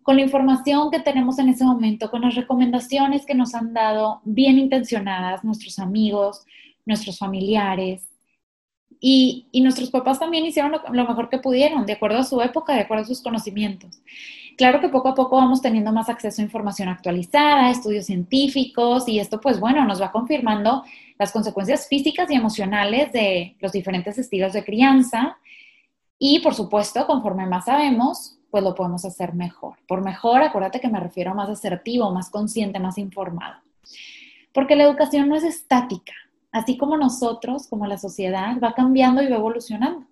con 0.02 0.16
la 0.16 0.24
información 0.24 0.90
que 0.90 1.00
tenemos 1.00 1.38
en 1.40 1.50
ese 1.50 1.64
momento, 1.64 2.10
con 2.10 2.22
las 2.22 2.36
recomendaciones 2.36 3.26
que 3.26 3.36
nos 3.36 3.54
han 3.54 3.74
dado 3.74 4.22
bien 4.24 4.58
intencionadas 4.58 5.44
nuestros 5.44 5.78
amigos, 5.78 6.46
nuestros 6.86 7.20
familiares. 7.20 8.08
Y, 9.00 9.48
nuestros 9.62 9.92
papás 9.92 10.20
también 10.20 10.46
hicieron 10.46 10.72
lo, 10.72 10.82
lo 10.92 11.08
mejor 11.08 11.30
que 11.30 11.38
pudieron, 11.38 11.86
de 11.86 11.94
acuerdo 11.94 12.20
a 12.20 12.24
su 12.24 12.42
época, 12.42 12.74
de 12.74 12.82
acuerdo 12.82 13.04
a 13.04 13.08
sus 13.08 13.22
conocimientos. 13.22 14.02
Claro 14.58 14.80
que 14.80 14.90
poco 14.90 15.10
a 15.10 15.16
poco 15.16 15.36
vamos 15.36 15.62
teniendo 15.62 15.92
más 15.92 16.10
acceso 16.10 16.42
a 16.42 16.46
información 16.46 16.88
actualizada, 16.88 17.70
estudios 17.70 18.06
científicos, 18.06 19.08
y 19.08 19.20
esto 19.20 19.40
pues 19.40 19.60
bueno, 19.60 19.86
nos 19.86 20.02
va 20.02 20.12
confirmando 20.12 20.84
las 21.20 21.32
consecuencias 21.32 21.88
físicas 21.88 22.32
y 22.32 22.36
emocionales 22.36 23.12
de 23.12 23.58
los 23.60 23.74
diferentes 23.74 24.18
estilos 24.18 24.54
de 24.54 24.64
crianza 24.64 25.38
y 26.18 26.40
por 26.40 26.56
supuesto, 26.56 27.06
conforme 27.06 27.46
más 27.46 27.66
sabemos, 27.66 28.38
pues 28.50 28.64
lo 28.64 28.74
podemos 28.74 29.04
hacer 29.04 29.34
mejor. 29.34 29.78
Por 29.88 30.02
mejor, 30.02 30.42
acuérdate 30.42 30.80
que 30.80 30.88
me 30.88 31.00
refiero 31.00 31.32
a 31.32 31.36
más 31.36 31.50
asertivo, 31.50 32.12
más 32.12 32.30
consciente, 32.30 32.80
más 32.80 32.98
informado. 32.98 33.62
Porque 34.54 34.76
la 34.76 34.84
educación 34.84 35.28
no 35.28 35.36
es 35.36 35.44
estática, 35.44 36.14
así 36.52 36.78
como 36.78 36.98
nosotros, 36.98 37.68
como 37.68 37.86
la 37.86 37.98
sociedad, 37.98 38.58
va 38.64 38.74
cambiando 38.74 39.22
y 39.22 39.28
va 39.28 39.36
evolucionando. 39.36 40.06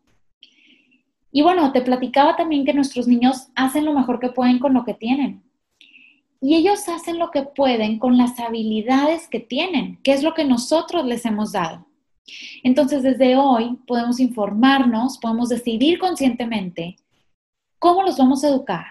Y 1.31 1.41
bueno, 1.41 1.71
te 1.71 1.81
platicaba 1.81 2.35
también 2.35 2.65
que 2.65 2.73
nuestros 2.73 3.07
niños 3.07 3.47
hacen 3.55 3.85
lo 3.85 3.93
mejor 3.93 4.19
que 4.19 4.29
pueden 4.29 4.59
con 4.59 4.73
lo 4.73 4.83
que 4.83 4.93
tienen. 4.93 5.41
Y 6.41 6.55
ellos 6.55 6.89
hacen 6.89 7.17
lo 7.17 7.31
que 7.31 7.43
pueden 7.43 7.97
con 7.97 8.17
las 8.17 8.37
habilidades 8.39 9.29
que 9.29 9.39
tienen, 9.39 10.01
que 10.03 10.11
es 10.11 10.21
lo 10.21 10.33
que 10.33 10.43
nosotros 10.43 11.05
les 11.05 11.25
hemos 11.25 11.53
dado. 11.53 11.87
Entonces, 12.63 13.03
desde 13.03 13.35
hoy 13.35 13.77
podemos 13.85 14.19
informarnos, 14.19 15.17
podemos 15.17 15.49
decidir 15.49 15.99
conscientemente 15.99 16.95
cómo 17.79 18.03
los 18.03 18.17
vamos 18.17 18.43
a 18.43 18.49
educar 18.49 18.85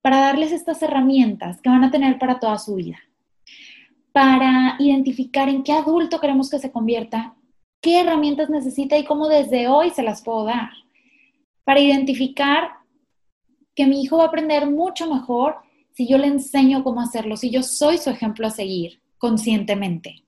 para 0.00 0.20
darles 0.20 0.52
estas 0.52 0.82
herramientas 0.82 1.60
que 1.60 1.68
van 1.68 1.84
a 1.84 1.90
tener 1.90 2.18
para 2.18 2.38
toda 2.38 2.58
su 2.58 2.76
vida, 2.76 2.98
para 4.12 4.76
identificar 4.78 5.48
en 5.48 5.62
qué 5.62 5.72
adulto 5.72 6.20
queremos 6.20 6.48
que 6.48 6.58
se 6.58 6.72
convierta, 6.72 7.34
qué 7.82 8.00
herramientas 8.00 8.48
necesita 8.48 8.96
y 8.96 9.04
cómo 9.04 9.28
desde 9.28 9.68
hoy 9.68 9.90
se 9.90 10.02
las 10.02 10.22
puedo 10.22 10.44
dar, 10.44 10.70
para 11.64 11.80
identificar 11.80 12.70
que 13.74 13.86
mi 13.86 14.02
hijo 14.02 14.16
va 14.16 14.24
a 14.24 14.28
aprender 14.28 14.70
mucho 14.70 15.12
mejor 15.12 15.56
si 15.92 16.08
yo 16.08 16.16
le 16.16 16.28
enseño 16.28 16.82
cómo 16.82 17.02
hacerlo, 17.02 17.36
si 17.36 17.50
yo 17.50 17.62
soy 17.62 17.98
su 17.98 18.08
ejemplo 18.08 18.46
a 18.46 18.50
seguir 18.50 19.02
conscientemente 19.18 20.24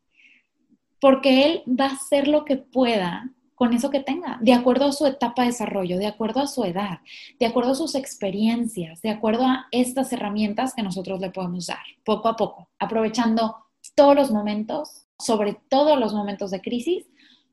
porque 1.03 1.45
él 1.45 1.63
va 1.69 1.87
a 1.87 1.95
hacer 1.95 2.29
lo 2.29 2.45
que 2.45 2.57
pueda 2.57 3.29
con 3.57 3.73
eso 3.73 3.91
que 3.91 3.99
tenga, 3.99 4.39
de 4.41 4.53
acuerdo 4.53 4.85
a 4.85 4.93
su 4.93 5.05
etapa 5.05 5.43
de 5.43 5.49
desarrollo, 5.49 5.99
de 5.99 6.07
acuerdo 6.07 6.41
a 6.41 6.47
su 6.47 6.63
edad, 6.63 7.01
de 7.41 7.47
acuerdo 7.47 7.73
a 7.73 7.75
sus 7.75 7.97
experiencias, 7.97 9.03
de 9.03 9.11
acuerdo 9.11 9.45
a 9.45 9.67
estas 9.73 10.13
herramientas 10.13 10.75
que 10.75 10.83
nosotros 10.85 11.21
le 11.21 11.31
podemos 11.31 11.67
dar, 11.67 11.83
poco 12.05 12.29
a 12.29 12.37
poco, 12.37 12.69
aprovechando 12.79 13.57
todos 13.97 14.15
los 14.15 14.31
momentos, 14.31 15.09
sobre 15.19 15.59
todo 15.69 15.97
los 15.97 16.15
momentos 16.15 16.53
de 16.53 16.61
crisis, 16.61 17.05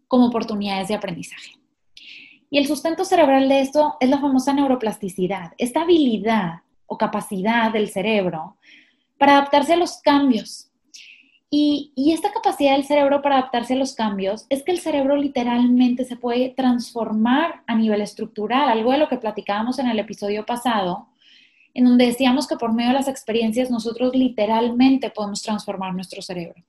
como 0.08 0.28
oportunidades 0.28 0.88
de 0.88 0.96
aprendizaje. 0.96 1.58
Y 2.52 2.60
el 2.60 2.68
sustento 2.68 3.04
cerebral 3.04 3.50
de 3.50 3.62
esto 3.62 3.98
es 4.00 4.12
la 4.12 4.20
famosa 4.20 4.54
neuroplasticidad, 4.54 5.54
esta 5.58 5.82
habilidad 5.82 6.62
o 6.86 7.00
capacidad 7.00 7.74
del 7.74 7.90
cerebro 7.90 8.58
para 9.18 9.38
adaptarse 9.38 9.74
a 9.74 9.78
los 9.78 9.98
cambios 10.04 10.69
y, 11.52 12.12
esta 12.14 12.32
capacidad 12.32 12.74
del 12.74 12.86
cerebro 12.86 13.22
para 13.22 13.38
adaptarse 13.38 13.74
a 13.74 13.78
los 13.78 13.94
cambios 13.94 14.46
es 14.50 14.62
que 14.62 14.72
el 14.72 14.80
cerebro 14.80 15.16
literalmente 15.16 16.06
se 16.06 16.16
puede 16.16 16.50
transformar 16.50 17.64
a 17.66 17.76
nivel 17.76 18.02
estructural, 18.02 18.70
algo 18.70 18.92
de 18.92 19.00
lo 19.00 19.10
que 19.10 19.18
platicábamos 19.18 19.80
en 19.80 19.88
el 19.88 19.98
episodio 19.98 20.46
pasado, 20.46 21.08
en 21.74 21.86
donde 21.86 22.06
decíamos 22.06 22.48
que 22.48 22.56
por 22.56 22.74
medio 22.74 22.90
de 22.90 22.96
las 22.96 23.08
experiencias 23.08 23.72
nosotros 23.72 24.16
literalmente 24.16 25.10
podemos 25.10 25.42
transformar 25.42 25.94
nuestro 25.96 26.22
cerebro. 26.22 26.64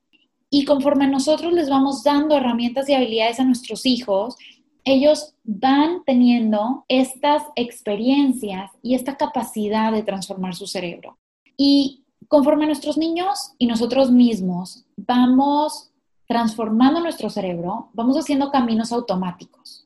Y 0.49 0.65
conforme 0.65 1.07
nosotros 1.07 1.53
les 1.53 1.69
vamos 1.69 2.03
dando 2.03 2.37
herramientas 2.37 2.89
y 2.89 2.95
habilidades 2.95 3.39
a 3.39 3.45
nuestros 3.45 3.85
hijos, 3.85 4.37
ellos 4.85 5.35
van 5.45 6.05
teniendo 6.05 6.87
estas 6.89 7.43
experiencias 7.55 8.71
y 8.83 8.95
esta 8.95 9.17
capacidad 9.17 9.93
de 9.93 10.03
transformar 10.03 10.55
su 10.55 10.67
cerebro. 10.67 11.19
Y 11.57 12.00
conforme 12.31 12.65
nuestros 12.65 12.97
niños 12.97 13.55
y 13.59 13.67
nosotros 13.67 14.13
mismos 14.13 14.85
vamos 14.97 15.91
transformando 16.29 17.01
nuestro 17.01 17.29
cerebro, 17.29 17.91
vamos 17.93 18.17
haciendo 18.17 18.53
caminos 18.53 18.93
automáticos 18.93 19.85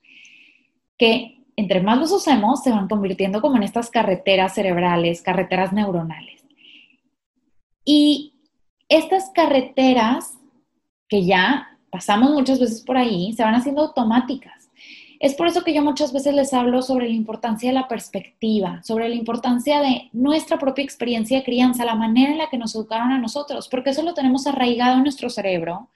que 0.98 1.42
entre 1.56 1.80
más 1.82 1.98
los 1.98 2.12
usemos 2.12 2.62
se 2.62 2.70
van 2.70 2.86
convirtiendo 2.86 3.40
como 3.40 3.56
en 3.56 3.62
estas 3.62 3.88
carreteras 3.88 4.54
cerebrales, 4.54 5.22
carreteras 5.22 5.72
neuronales. 5.72 6.44
Y 7.82 8.34
estas 8.90 9.30
carreteras 9.30 10.34
que 11.08 11.24
ya 11.24 11.78
pasamos 11.88 12.30
muchas 12.32 12.60
veces 12.60 12.82
por 12.82 12.98
ahí, 12.98 13.32
se 13.32 13.42
van 13.42 13.54
haciendo 13.54 13.80
automáticas. 13.80 14.53
Es 15.24 15.32
por 15.32 15.46
eso 15.46 15.64
que 15.64 15.72
yo 15.72 15.82
muchas 15.82 16.12
veces 16.12 16.34
les 16.34 16.52
hablo 16.52 16.82
sobre 16.82 17.08
la 17.08 17.14
importancia 17.14 17.70
de 17.70 17.74
la 17.74 17.88
perspectiva, 17.88 18.82
sobre 18.82 19.08
la 19.08 19.14
importancia 19.14 19.80
de 19.80 20.10
nuestra 20.12 20.58
propia 20.58 20.84
experiencia 20.84 21.38
de 21.38 21.44
crianza, 21.44 21.86
la 21.86 21.94
manera 21.94 22.32
en 22.32 22.36
la 22.36 22.50
que 22.50 22.58
nos 22.58 22.74
educaron 22.74 23.10
a 23.10 23.18
nosotros, 23.18 23.68
porque 23.70 23.88
eso 23.88 24.02
lo 24.02 24.12
tenemos 24.12 24.46
arraigado 24.46 24.98
en 24.98 25.04
nuestro 25.04 25.30
cerebro 25.30 25.88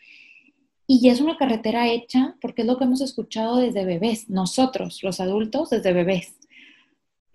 y 0.86 1.10
es 1.10 1.20
una 1.20 1.36
carretera 1.36 1.88
hecha 1.88 2.36
porque 2.40 2.62
es 2.62 2.66
lo 2.66 2.78
que 2.78 2.84
hemos 2.84 3.02
escuchado 3.02 3.56
desde 3.56 3.84
bebés, 3.84 4.30
nosotros, 4.30 5.02
los 5.02 5.20
adultos, 5.20 5.68
desde 5.68 5.92
bebés. 5.92 6.32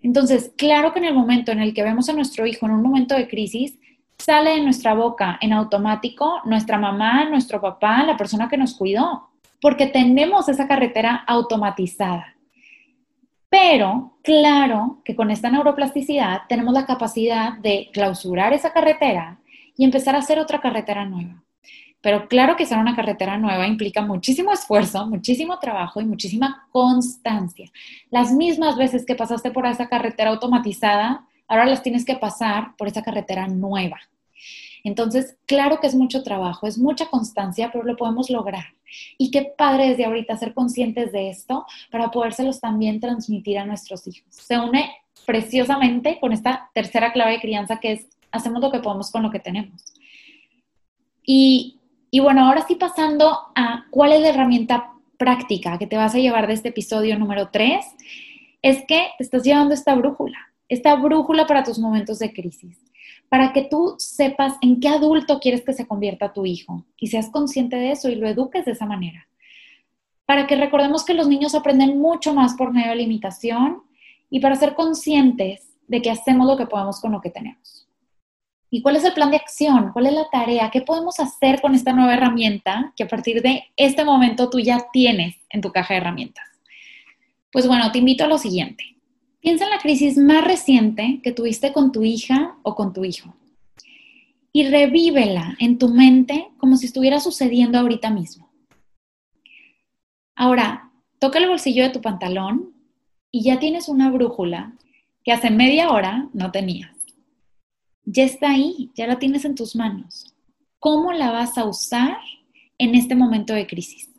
Entonces, 0.02 0.50
claro 0.56 0.92
que 0.92 0.98
en 0.98 1.04
el 1.04 1.14
momento 1.14 1.52
en 1.52 1.60
el 1.60 1.74
que 1.74 1.84
vemos 1.84 2.08
a 2.08 2.12
nuestro 2.12 2.44
hijo 2.44 2.66
en 2.66 2.72
un 2.72 2.82
momento 2.82 3.14
de 3.14 3.28
crisis, 3.28 3.78
sale 4.18 4.50
de 4.50 4.62
nuestra 4.62 4.94
boca 4.94 5.38
en 5.40 5.52
automático 5.52 6.40
nuestra 6.44 6.76
mamá, 6.76 7.30
nuestro 7.30 7.60
papá, 7.60 8.02
la 8.02 8.16
persona 8.16 8.48
que 8.48 8.56
nos 8.56 8.74
cuidó 8.74 9.28
porque 9.64 9.86
tenemos 9.86 10.46
esa 10.50 10.68
carretera 10.68 11.24
automatizada. 11.26 12.36
Pero 13.48 14.18
claro 14.22 15.00
que 15.06 15.16
con 15.16 15.30
esta 15.30 15.50
neuroplasticidad 15.50 16.42
tenemos 16.50 16.74
la 16.74 16.84
capacidad 16.84 17.56
de 17.60 17.88
clausurar 17.90 18.52
esa 18.52 18.74
carretera 18.74 19.38
y 19.74 19.86
empezar 19.86 20.16
a 20.16 20.18
hacer 20.18 20.38
otra 20.38 20.60
carretera 20.60 21.06
nueva. 21.06 21.42
Pero 22.02 22.28
claro 22.28 22.56
que 22.56 22.64
hacer 22.64 22.76
una 22.76 22.94
carretera 22.94 23.38
nueva 23.38 23.66
implica 23.66 24.02
muchísimo 24.02 24.52
esfuerzo, 24.52 25.06
muchísimo 25.06 25.58
trabajo 25.58 25.98
y 25.98 26.04
muchísima 26.04 26.68
constancia. 26.70 27.70
Las 28.10 28.32
mismas 28.32 28.76
veces 28.76 29.06
que 29.06 29.14
pasaste 29.14 29.50
por 29.50 29.64
esa 29.64 29.88
carretera 29.88 30.28
automatizada, 30.28 31.24
ahora 31.48 31.64
las 31.64 31.82
tienes 31.82 32.04
que 32.04 32.16
pasar 32.16 32.76
por 32.76 32.88
esa 32.88 33.02
carretera 33.02 33.48
nueva. 33.48 33.98
Entonces, 34.84 35.38
claro 35.46 35.80
que 35.80 35.86
es 35.86 35.94
mucho 35.94 36.22
trabajo, 36.22 36.66
es 36.66 36.76
mucha 36.78 37.06
constancia, 37.06 37.70
pero 37.72 37.84
lo 37.84 37.96
podemos 37.96 38.28
lograr. 38.28 38.66
Y 39.16 39.30
qué 39.30 39.52
padre 39.56 39.88
desde 39.88 40.04
ahorita 40.04 40.36
ser 40.36 40.52
conscientes 40.52 41.10
de 41.10 41.30
esto 41.30 41.64
para 41.90 42.10
podérselos 42.10 42.60
también 42.60 43.00
transmitir 43.00 43.58
a 43.58 43.64
nuestros 43.64 44.06
hijos. 44.06 44.28
Se 44.28 44.58
une 44.58 44.92
preciosamente 45.24 46.20
con 46.20 46.32
esta 46.32 46.70
tercera 46.74 47.12
clave 47.12 47.32
de 47.32 47.40
crianza 47.40 47.80
que 47.80 47.92
es 47.92 48.06
hacemos 48.30 48.60
lo 48.60 48.70
que 48.70 48.80
podemos 48.80 49.10
con 49.10 49.22
lo 49.22 49.30
que 49.30 49.40
tenemos. 49.40 49.94
Y, 51.24 51.80
y 52.10 52.20
bueno, 52.20 52.46
ahora 52.46 52.66
sí 52.66 52.74
pasando 52.74 53.38
a 53.54 53.86
cuál 53.90 54.12
es 54.12 54.20
la 54.20 54.28
herramienta 54.28 54.92
práctica 55.16 55.78
que 55.78 55.86
te 55.86 55.96
vas 55.96 56.14
a 56.14 56.18
llevar 56.18 56.46
de 56.46 56.54
este 56.54 56.68
episodio 56.68 57.18
número 57.18 57.48
3, 57.50 57.86
es 58.60 58.84
que 58.86 59.08
te 59.16 59.24
estás 59.24 59.44
llevando 59.44 59.72
esta 59.72 59.94
brújula, 59.94 60.38
esta 60.68 60.94
brújula 60.96 61.46
para 61.46 61.62
tus 61.62 61.78
momentos 61.78 62.18
de 62.18 62.32
crisis 62.32 62.84
para 63.28 63.52
que 63.52 63.62
tú 63.62 63.94
sepas 63.98 64.54
en 64.60 64.80
qué 64.80 64.88
adulto 64.88 65.40
quieres 65.40 65.62
que 65.62 65.72
se 65.72 65.86
convierta 65.86 66.32
tu 66.32 66.46
hijo 66.46 66.84
y 66.96 67.08
seas 67.08 67.30
consciente 67.30 67.76
de 67.76 67.92
eso 67.92 68.08
y 68.08 68.14
lo 68.14 68.28
eduques 68.28 68.64
de 68.64 68.72
esa 68.72 68.86
manera. 68.86 69.26
Para 70.26 70.46
que 70.46 70.56
recordemos 70.56 71.04
que 71.04 71.14
los 71.14 71.28
niños 71.28 71.54
aprenden 71.54 71.98
mucho 71.98 72.34
más 72.34 72.54
por 72.54 72.72
medio 72.72 72.90
de 72.90 72.96
la 72.96 73.02
imitación 73.02 73.82
y 74.30 74.40
para 74.40 74.56
ser 74.56 74.74
conscientes 74.74 75.74
de 75.86 76.00
que 76.00 76.10
hacemos 76.10 76.46
lo 76.46 76.56
que 76.56 76.66
podemos 76.66 77.00
con 77.00 77.12
lo 77.12 77.20
que 77.20 77.30
tenemos. 77.30 77.86
¿Y 78.70 78.82
cuál 78.82 78.96
es 78.96 79.04
el 79.04 79.12
plan 79.12 79.30
de 79.30 79.36
acción? 79.36 79.92
¿Cuál 79.92 80.06
es 80.06 80.14
la 80.14 80.28
tarea? 80.30 80.70
¿Qué 80.70 80.80
podemos 80.80 81.20
hacer 81.20 81.60
con 81.60 81.74
esta 81.74 81.92
nueva 81.92 82.14
herramienta 82.14 82.92
que 82.96 83.04
a 83.04 83.08
partir 83.08 83.40
de 83.40 83.64
este 83.76 84.04
momento 84.04 84.50
tú 84.50 84.58
ya 84.58 84.86
tienes 84.92 85.36
en 85.50 85.60
tu 85.60 85.70
caja 85.70 85.94
de 85.94 86.00
herramientas? 86.00 86.44
Pues 87.52 87.68
bueno, 87.68 87.92
te 87.92 87.98
invito 87.98 88.24
a 88.24 88.26
lo 88.26 88.36
siguiente. 88.36 88.93
Piensa 89.44 89.64
en 89.64 89.72
la 89.72 89.78
crisis 89.78 90.16
más 90.16 90.42
reciente 90.42 91.20
que 91.22 91.30
tuviste 91.30 91.74
con 91.74 91.92
tu 91.92 92.02
hija 92.02 92.56
o 92.62 92.74
con 92.74 92.94
tu 92.94 93.04
hijo 93.04 93.36
y 94.54 94.66
revívela 94.70 95.54
en 95.58 95.76
tu 95.76 95.88
mente 95.88 96.48
como 96.56 96.78
si 96.78 96.86
estuviera 96.86 97.20
sucediendo 97.20 97.78
ahorita 97.78 98.08
mismo. 98.08 98.50
Ahora, 100.34 100.90
toca 101.18 101.40
el 101.40 101.46
bolsillo 101.46 101.82
de 101.82 101.90
tu 101.90 102.00
pantalón 102.00 102.72
y 103.30 103.44
ya 103.44 103.58
tienes 103.58 103.90
una 103.90 104.10
brújula 104.10 104.72
que 105.22 105.32
hace 105.32 105.50
media 105.50 105.90
hora 105.90 106.26
no 106.32 106.50
tenías. 106.50 106.96
Ya 108.06 108.24
está 108.24 108.52
ahí, 108.52 108.92
ya 108.94 109.06
la 109.06 109.18
tienes 109.18 109.44
en 109.44 109.56
tus 109.56 109.76
manos. 109.76 110.34
¿Cómo 110.78 111.12
la 111.12 111.32
vas 111.32 111.58
a 111.58 111.66
usar 111.66 112.16
en 112.78 112.94
este 112.94 113.14
momento 113.14 113.52
de 113.52 113.66
crisis? 113.66 114.10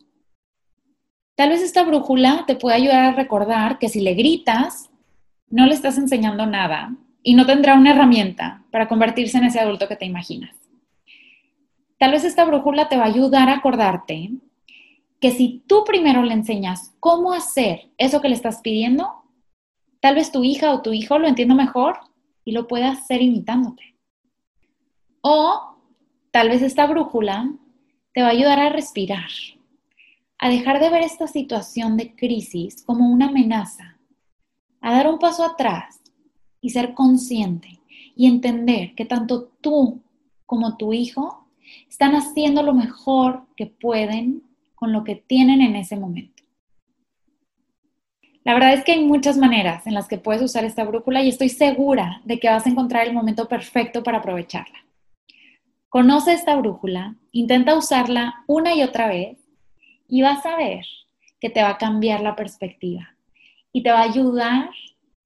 Tal 1.33 1.49
vez 1.49 1.63
esta 1.63 1.81
brújula 1.81 2.43
te 2.45 2.55
pueda 2.55 2.75
ayudar 2.75 3.05
a 3.05 3.15
recordar 3.15 3.79
que 3.79 3.89
si 3.89 4.01
le 4.01 4.13
gritas, 4.13 4.91
no 5.49 5.65
le 5.65 5.73
estás 5.73 5.97
enseñando 5.97 6.45
nada 6.45 6.95
y 7.23 7.33
no 7.33 7.45
tendrá 7.45 7.75
una 7.75 7.91
herramienta 7.91 8.63
para 8.71 8.87
convertirse 8.87 9.37
en 9.37 9.45
ese 9.45 9.59
adulto 9.59 9.87
que 9.87 9.95
te 9.95 10.05
imaginas. 10.05 10.55
Tal 11.97 12.11
vez 12.11 12.23
esta 12.23 12.45
brújula 12.45 12.89
te 12.89 12.97
va 12.97 13.03
a 13.03 13.07
ayudar 13.07 13.49
a 13.49 13.55
acordarte 13.55 14.31
que 15.19 15.31
si 15.31 15.63
tú 15.65 15.83
primero 15.85 16.23
le 16.23 16.33
enseñas 16.33 16.93
cómo 16.99 17.33
hacer 17.33 17.89
eso 17.97 18.21
que 18.21 18.29
le 18.29 18.35
estás 18.35 18.61
pidiendo, 18.61 19.23
tal 20.01 20.15
vez 20.15 20.31
tu 20.31 20.43
hija 20.43 20.71
o 20.73 20.81
tu 20.81 20.93
hijo 20.93 21.17
lo 21.17 21.27
entienda 21.27 21.55
mejor 21.55 21.99
y 22.43 22.51
lo 22.51 22.67
pueda 22.67 22.91
hacer 22.91 23.21
imitándote. 23.21 23.95
O 25.21 25.77
tal 26.31 26.49
vez 26.49 26.61
esta 26.61 26.85
brújula 26.85 27.49
te 28.13 28.21
va 28.21 28.27
a 28.27 28.31
ayudar 28.31 28.59
a 28.59 28.69
respirar, 28.69 29.29
a 30.37 30.49
dejar 30.49 30.79
de 30.79 30.89
ver 30.89 31.01
esta 31.01 31.27
situación 31.27 31.97
de 31.97 32.15
crisis 32.15 32.83
como 32.83 33.09
una 33.09 33.29
amenaza, 33.29 33.94
a 34.85 34.91
dar 34.91 35.07
un 35.07 35.17
paso 35.17 35.43
atrás 35.43 35.99
y 36.61 36.69
ser 36.69 36.93
consciente 36.93 37.79
y 38.15 38.27
entender 38.27 38.93
que 38.93 39.03
tanto 39.03 39.49
tú 39.59 40.03
como 40.45 40.77
tu 40.77 40.93
hijo 40.93 41.47
están 41.89 42.13
haciendo 42.13 42.61
lo 42.61 42.75
mejor 42.75 43.47
que 43.57 43.65
pueden 43.65 44.43
con 44.75 44.91
lo 44.91 45.03
que 45.03 45.15
tienen 45.15 45.61
en 45.61 45.75
ese 45.75 45.95
momento. 45.95 46.43
La 48.43 48.53
verdad 48.53 48.73
es 48.75 48.83
que 48.83 48.91
hay 48.91 49.03
muchas 49.03 49.37
maneras 49.37 49.87
en 49.87 49.95
las 49.95 50.07
que 50.07 50.19
puedes 50.19 50.43
usar 50.43 50.65
esta 50.65 50.83
brújula 50.83 51.23
y 51.23 51.29
estoy 51.29 51.49
segura 51.49 52.21
de 52.23 52.39
que 52.39 52.47
vas 52.47 52.67
a 52.67 52.69
encontrar 52.69 53.07
el 53.07 53.13
momento 53.15 53.47
perfecto 53.47 54.03
para 54.03 54.19
aprovecharla. 54.19 54.85
Conoce 55.89 56.33
esta 56.33 56.55
brújula, 56.57 57.15
intenta 57.31 57.75
usarla 57.75 58.43
una 58.45 58.75
y 58.75 58.83
otra 58.83 59.07
vez 59.07 59.39
y 60.07 60.21
vas 60.21 60.45
a 60.45 60.55
ver 60.57 60.85
que 61.39 61.49
te 61.49 61.63
va 61.63 61.69
a 61.69 61.77
cambiar 61.79 62.21
la 62.21 62.35
perspectiva 62.35 63.14
y 63.75 63.83
te 63.83 63.91
va 63.91 63.99
a 63.99 64.03
ayudar 64.03 64.69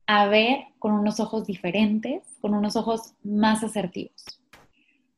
a 0.08 0.26
ver 0.26 0.64
con 0.80 0.94
unos 0.94 1.20
ojos 1.20 1.46
diferentes, 1.46 2.24
con 2.42 2.56
unos 2.56 2.76
ojos 2.76 3.14
más 3.22 3.64
asertivos. 3.64 4.26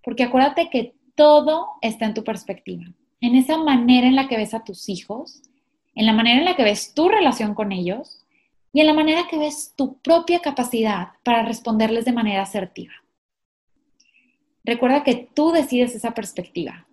Porque 0.04 0.24
acuérdate 0.24 0.70
que 0.70 0.96
todo 1.16 1.68
está 1.82 2.08
en 2.08 2.14
tu 2.14 2.26
perspectiva, 2.26 2.84
en 3.22 3.36
esa 3.36 3.58
manera 3.58 4.06
en 4.06 4.18
la 4.18 4.28
que 4.28 4.36
ves 4.36 4.54
a 4.54 4.66
tus 4.66 4.90
hijos, 4.90 5.44
en 5.96 6.08
la 6.08 6.12
manera 6.12 6.40
en 6.40 6.46
la 6.46 6.58
que 6.58 6.66
ves 6.66 6.94
tu 6.94 7.08
relación 7.08 7.56
con 7.56 7.72
ellos 7.72 8.22
y 8.74 8.82
en 8.82 8.88
la 8.88 8.94
manera 8.94 9.22
que 9.30 9.38
ves 9.38 9.76
tu 9.78 9.98
propia 10.00 10.40
capacidad 10.40 11.14
para 11.24 11.46
responderles 11.46 12.04
de 12.04 12.12
manera 12.12 12.42
asertiva. 12.42 12.92
Recuerda 14.66 15.06
que 15.06 15.30
tú 15.34 15.54
decides 15.54 15.96
esa 15.96 16.12
perspectiva 16.12 16.86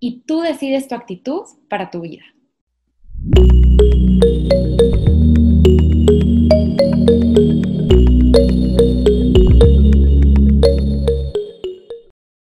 y 0.00 0.20
tú 0.20 0.40
decides 0.40 0.88
tu 0.88 0.94
actitud 0.94 1.42
para 1.68 1.90
tu 1.90 2.00
vida. 2.00 2.24